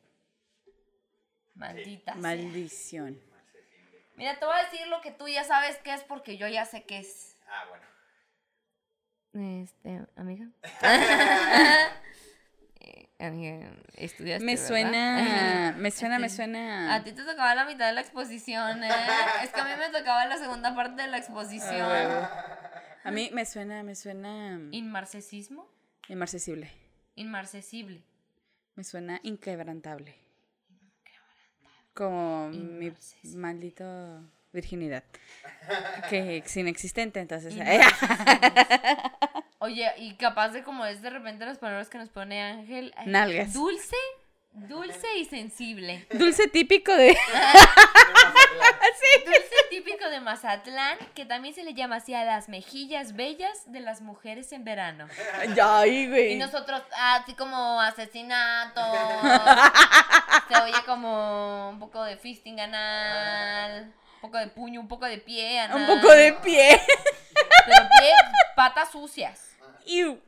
[1.54, 2.14] Maldita.
[2.14, 2.22] sea.
[2.22, 3.20] Maldición.
[4.16, 6.66] Mira, te voy a decir lo que tú ya sabes que es porque yo ya
[6.66, 7.38] sé que es.
[7.48, 7.86] Ah, bueno.
[9.64, 10.48] Este, amiga.
[12.88, 14.46] Eh, amiga, estudiaste.
[14.46, 14.68] Me ¿verdad?
[14.68, 16.94] suena, me suena, me suena.
[16.94, 18.90] A ti te tocaba la mitad de la exposición, ¿eh?
[19.44, 21.90] Es que a mí me tocaba la segunda parte de la exposición.
[23.04, 25.75] A mí me suena, me suena ¿Inmarcesismo?
[26.10, 26.70] Inmarcesible.
[27.16, 28.02] Inmarcesible.
[28.76, 30.16] Me suena inquebrantable.
[31.94, 32.92] Como mi
[33.36, 35.04] maldito virginidad.
[36.10, 37.56] Que es inexistente, entonces.
[39.60, 42.94] Oye, y capaz de como es de repente las palabras que nos pone Ángel.
[42.96, 43.54] ay, Nalgas.
[43.54, 43.96] Dulce,
[44.54, 46.08] dulce y sensible.
[46.12, 47.08] Dulce típico de.
[49.26, 53.80] Dulce típico de Mazatlán, que también se le llama así a las mejillas bellas de
[53.80, 55.08] las mujeres en verano.
[55.62, 56.34] Ay, güey.
[56.34, 58.82] Y nosotros, ah, así como asesinato.
[60.48, 63.94] se oye como un poco de fisting anal.
[64.16, 65.78] Un poco de puño, un poco de pie anal.
[65.78, 66.82] Un poco de pie.
[67.66, 68.14] Pero pie,
[68.56, 69.56] patas sucias.
[69.86, 70.22] Iu.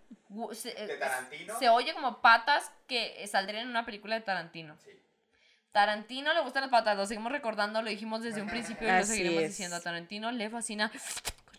[0.51, 1.57] Se, ¿De Tarantino?
[1.57, 4.75] se oye como patas que saldrían en una película de Tarantino.
[4.83, 4.91] Sí.
[5.77, 9.03] Tarantino le gustan las patas, lo seguimos recordando, lo dijimos desde un principio y lo
[9.05, 9.49] seguiremos es.
[9.49, 9.75] diciendo.
[9.75, 10.91] A Tarantino le fascina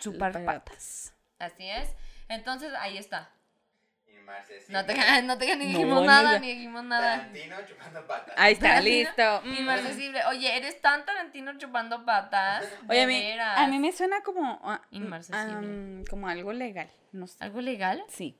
[0.00, 1.12] chupar patas.
[1.38, 1.90] Así es.
[2.28, 3.30] Entonces, ahí está.
[4.08, 4.72] Inmarcesible.
[4.72, 7.18] No te, no te ni No, dijimos nada, ni dijimos nada.
[7.18, 8.34] Tarantino chupando patas.
[8.36, 9.42] Ahí está, Tarantino, listo.
[9.44, 9.54] Mm.
[9.54, 10.24] Inmarcesible.
[10.26, 12.64] Oye, eres tan Tarantino chupando patas.
[12.88, 13.56] Oye, a mí, veras.
[13.56, 14.58] a mí me suena como.
[14.64, 15.52] ah, Inmarcesible.
[15.52, 16.90] am, como algo legal.
[17.12, 17.36] No sé.
[17.44, 18.02] ¿Algo legal?
[18.08, 18.36] Sí.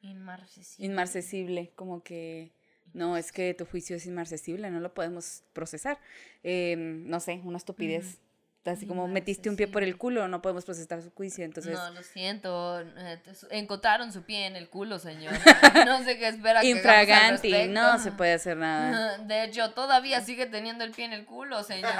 [0.00, 0.84] Inmarcesible.
[0.84, 1.72] Inmarcesible.
[1.76, 2.50] Como que.
[2.96, 5.98] No, es que tu juicio es inmarcesible, no lo podemos procesar.
[6.42, 8.18] Eh, no sé, una estupidez.
[8.64, 11.44] Así como metiste un pie por el culo, no podemos procesar su juicio.
[11.44, 12.80] Entonces, No, lo siento.
[12.80, 13.20] eh,
[13.50, 15.34] Encontraron su pie en el culo, señor.
[15.86, 19.18] No sé qué espera que al infraganti, no se puede hacer nada.
[19.26, 21.92] De hecho, todavía sigue teniendo el pie en el culo, señor.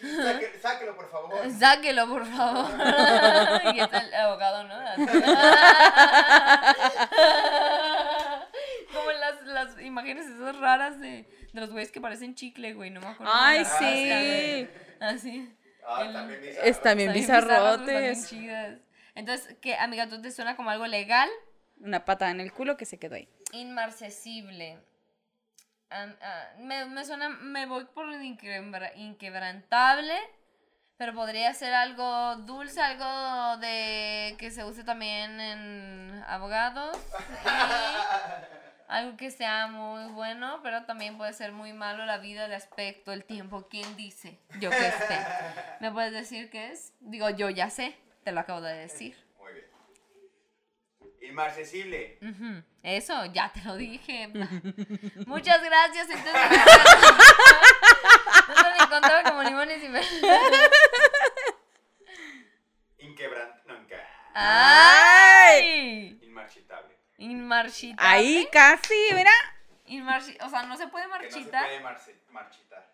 [0.00, 1.38] Sáque- sáquelo, por favor.
[1.60, 2.68] Sáquelo, por favor.
[3.76, 4.74] y está el abogado, ¿no?
[8.92, 12.90] Como en las, las imágenes esas raras de, de los güeyes que parecen chicle, güey.
[12.90, 13.32] No me acuerdo.
[13.34, 14.68] Ay, sí.
[15.00, 15.56] Así.
[15.86, 16.66] Ah, El- también bizarro.
[16.66, 18.28] Está bien Están bizarros, están bien bizarrotes.
[18.28, 18.78] chidas.
[19.14, 20.08] Entonces, ¿qué, amiga?
[20.08, 21.28] ¿Tú te suena como algo legal?
[21.78, 23.28] Una patada en el culo que se quedó ahí.
[23.52, 24.78] Inmarcesible.
[25.90, 26.06] Ah,
[26.58, 30.14] me, me suena, me voy por inquebra- inquebrantable,
[30.96, 36.96] pero podría ser algo dulce, algo de que se use también en abogados.
[37.44, 37.48] y
[38.88, 43.12] algo que sea muy bueno, pero también puede ser muy malo la vida, el aspecto,
[43.12, 43.66] el tiempo.
[43.68, 44.38] ¿Quién dice?
[44.60, 45.18] Yo qué sé.
[45.80, 46.92] ¿Me puedes decir qué es?
[47.00, 49.16] Digo, yo ya sé, te lo acabo de decir.
[49.38, 49.66] Muy bien.
[51.22, 52.18] Inmarcesible.
[52.22, 54.28] Ujú, Eso, ya te lo dije.
[55.26, 56.08] Muchas gracias.
[56.10, 56.42] Entonces,
[58.48, 60.00] entonces me encontraba como limones y me...
[62.98, 63.64] Inquebrant...
[63.66, 63.74] No.
[64.36, 66.18] ¡Ay!
[67.30, 67.32] Inmarchitable.
[67.32, 68.08] Inmarchitable.
[68.08, 69.30] Ahí casi, mira.
[69.86, 71.64] Inmarchi- O sea, no se puede Que no se marchitar.
[71.64, 71.80] puede
[72.30, 72.90] marchitar.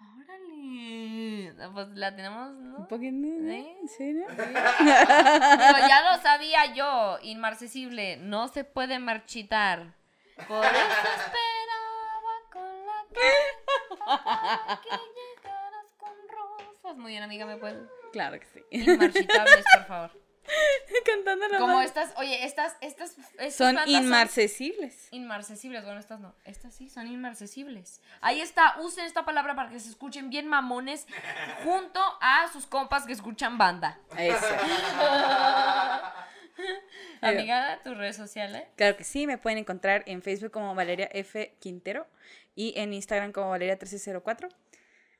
[0.00, 1.54] Órale.
[1.72, 2.76] Pues la tenemos, ¿no?
[2.78, 3.52] Un poquito, ¿no?
[3.52, 3.76] ¿Sí?
[3.96, 4.28] Sí, ¿no?
[4.28, 4.38] Digo,
[5.88, 7.18] ya lo sabía yo.
[7.22, 8.16] Inmarcesible.
[8.18, 9.94] No se puede marchitar.
[10.46, 16.96] Por eso esperaba con la cara que llegaras con rosas.
[16.96, 17.88] Muy bien, amiga, ¿me puedes?
[18.12, 18.62] Claro que sí.
[18.70, 20.10] Inmarchitables, por favor.
[21.04, 25.08] Cantando la Como estas, oye, estas, estas, estas Son inmarcesibles.
[25.10, 26.34] Inmarcesibles, bueno, estas no.
[26.44, 28.00] Estas sí, son inmarcesibles.
[28.20, 31.06] Ahí está, usen esta palabra para que se escuchen bien mamones
[31.64, 33.98] junto a sus compas que escuchan banda.
[34.16, 34.46] Eso.
[37.20, 38.64] Amiga, tus redes sociales.
[38.76, 41.54] Claro que sí, me pueden encontrar en Facebook como Valeria F.
[41.60, 42.06] Quintero
[42.54, 44.48] y en Instagram como Valeria1304.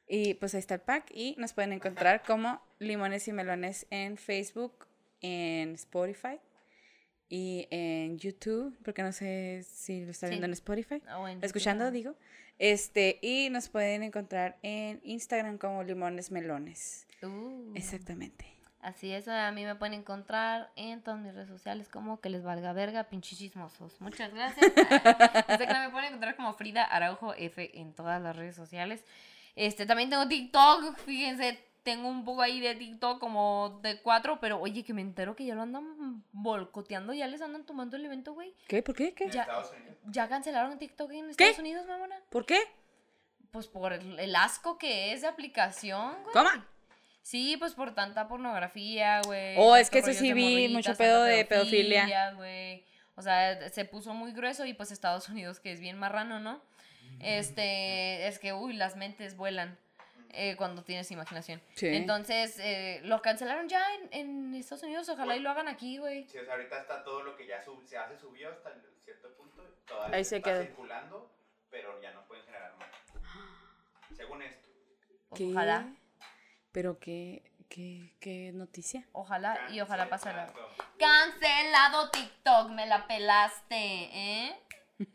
[0.08, 1.10] Y pues ahí está el pack.
[1.12, 4.87] Y nos pueden encontrar como Limones y Melones en Facebook,
[5.20, 6.38] en Spotify
[7.28, 10.30] y en YouTube, porque no sé si lo está Sí.
[10.30, 11.02] viendo en Spotify.
[11.18, 11.94] O en Escuchando, YouTube.
[11.94, 12.16] digo.
[12.58, 17.06] Este, y nos pueden encontrar en Instagram como Limones Melones.
[17.22, 18.46] Uh, Exactamente.
[18.80, 22.44] Así es, a mí me pueden encontrar en todas mis redes sociales como que les
[22.44, 24.00] valga verga, pinches chismosos.
[24.00, 24.64] Muchas gracias.
[25.48, 29.04] Instagram me pueden encontrar como Frida Araujo F en todas las redes sociales.
[29.56, 31.58] Este, también tengo TikTok, fíjense,
[31.88, 35.46] tengo un poco ahí de TikTok como de cuatro, pero oye, que me entero que
[35.46, 38.52] ya lo andan volcoteando, ya les andan tomando el evento, güey.
[38.66, 38.82] ¿Qué?
[38.82, 39.14] ¿Por qué?
[39.14, 39.30] ¿Qué?
[39.30, 40.28] Ya.
[40.28, 41.30] Cancelaron TikTok en ¿Qué?
[41.30, 42.20] Estados Unidos, mamona.
[42.28, 42.58] ¿Por qué?
[43.52, 46.34] Pues por el, el asco que es de aplicación, güey.
[46.34, 46.50] ¿Cómo?
[47.22, 49.54] Sí, pues por tanta pornografía, güey.
[49.56, 52.32] Oh, es que eso sí vi, morritas, mucho pedo de pedofilia.
[52.34, 52.84] güey.
[53.14, 56.60] O sea, se puso muy grueso y pues Estados Unidos, que es bien marrano, ¿no?
[57.20, 59.78] Este, es que, uy, las mentes vuelan
[60.32, 61.60] eh, cuando tienes imaginación.
[61.74, 61.88] Sí.
[61.88, 66.26] Entonces, eh, lo cancelaron ya en, en Estados Unidos, ojalá y lo hagan aquí, güey.
[66.28, 68.72] Sí, o sea, ahorita está todo lo que ya sub- se hace subió hasta
[69.04, 69.62] cierto punto.
[69.86, 70.62] Todavía Ahí se está quedó.
[70.62, 71.30] circulando,
[71.70, 72.88] pero ya no pueden generar más.
[74.16, 74.68] Según esto.
[75.28, 75.50] Pues ¿Qué?
[75.50, 75.86] ojalá,
[76.72, 79.06] ¿Pero qué, qué, qué noticia?
[79.12, 80.08] ojalá y ojalá.
[80.08, 80.52] Cancelado.
[80.98, 84.56] Cancelado TikTok, me la pelaste, ¿eh?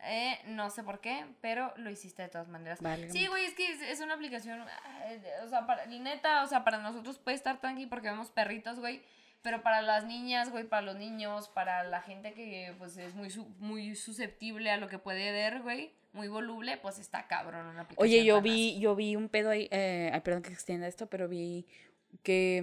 [0.06, 2.80] Eh, no sé por qué, pero lo hiciste de todas maneras.
[3.12, 4.62] Sí, güey, es que es, es una aplicación,
[5.08, 8.80] eh, o sea, para, neta, o sea, para nosotros puede estar tranqui porque vemos perritos,
[8.80, 9.02] güey,
[9.42, 13.30] pero para las niñas, güey, para los niños, para la gente que, pues, es muy,
[13.30, 17.82] su- muy susceptible a lo que puede ver, güey, muy voluble, pues está cabrón una
[17.82, 17.98] aplicación.
[18.10, 21.28] Oye, yo vi, yo vi un pedo ahí, eh, ay, perdón que extienda esto, pero
[21.28, 21.66] vi
[22.22, 22.62] que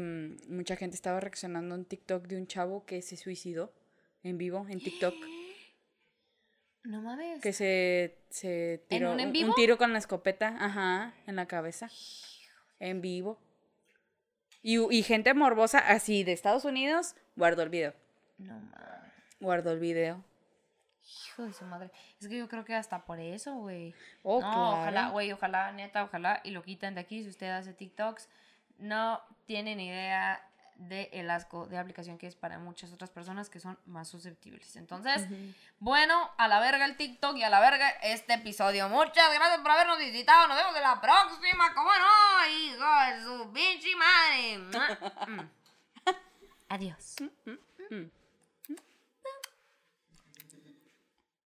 [0.48, 3.72] mm, mucha gente estaba reaccionando en TikTok de un chavo que se suicidó
[4.22, 5.14] en vivo, en TikTok,
[6.84, 7.40] No mames.
[7.40, 9.48] que se, se tiró un en un- vivo?
[9.50, 11.88] un tiro con la escopeta, ajá, en la cabeza,
[12.78, 13.38] en vivo.
[14.62, 17.94] Y, y gente morbosa así de Estados Unidos guardó el video,
[18.38, 19.12] No mames.
[19.40, 20.24] guardó el video.
[21.26, 21.90] Hijo de su madre.
[22.20, 23.94] Es que yo creo que hasta por eso, güey.
[24.22, 24.70] Oh, no, claro.
[24.80, 28.28] ojalá, güey, ojalá, neta, ojalá, y lo quiten de aquí si usted hace TikToks.
[28.78, 30.42] No tienen idea
[30.80, 34.76] de el asco de aplicación que es para muchas otras personas que son más susceptibles.
[34.76, 35.26] Entonces,
[35.78, 38.88] bueno, a la verga el TikTok y a la verga este episodio.
[38.88, 40.48] Muchas gracias por habernos visitado.
[40.48, 41.74] Nos vemos en la próxima.
[41.74, 42.48] ¿Cómo no?
[42.50, 44.58] Hijo de su pinche madre.
[44.58, 45.26] Mua.
[45.26, 45.50] Mm.
[46.68, 47.16] Adiós.
[47.44, 48.19] Mm.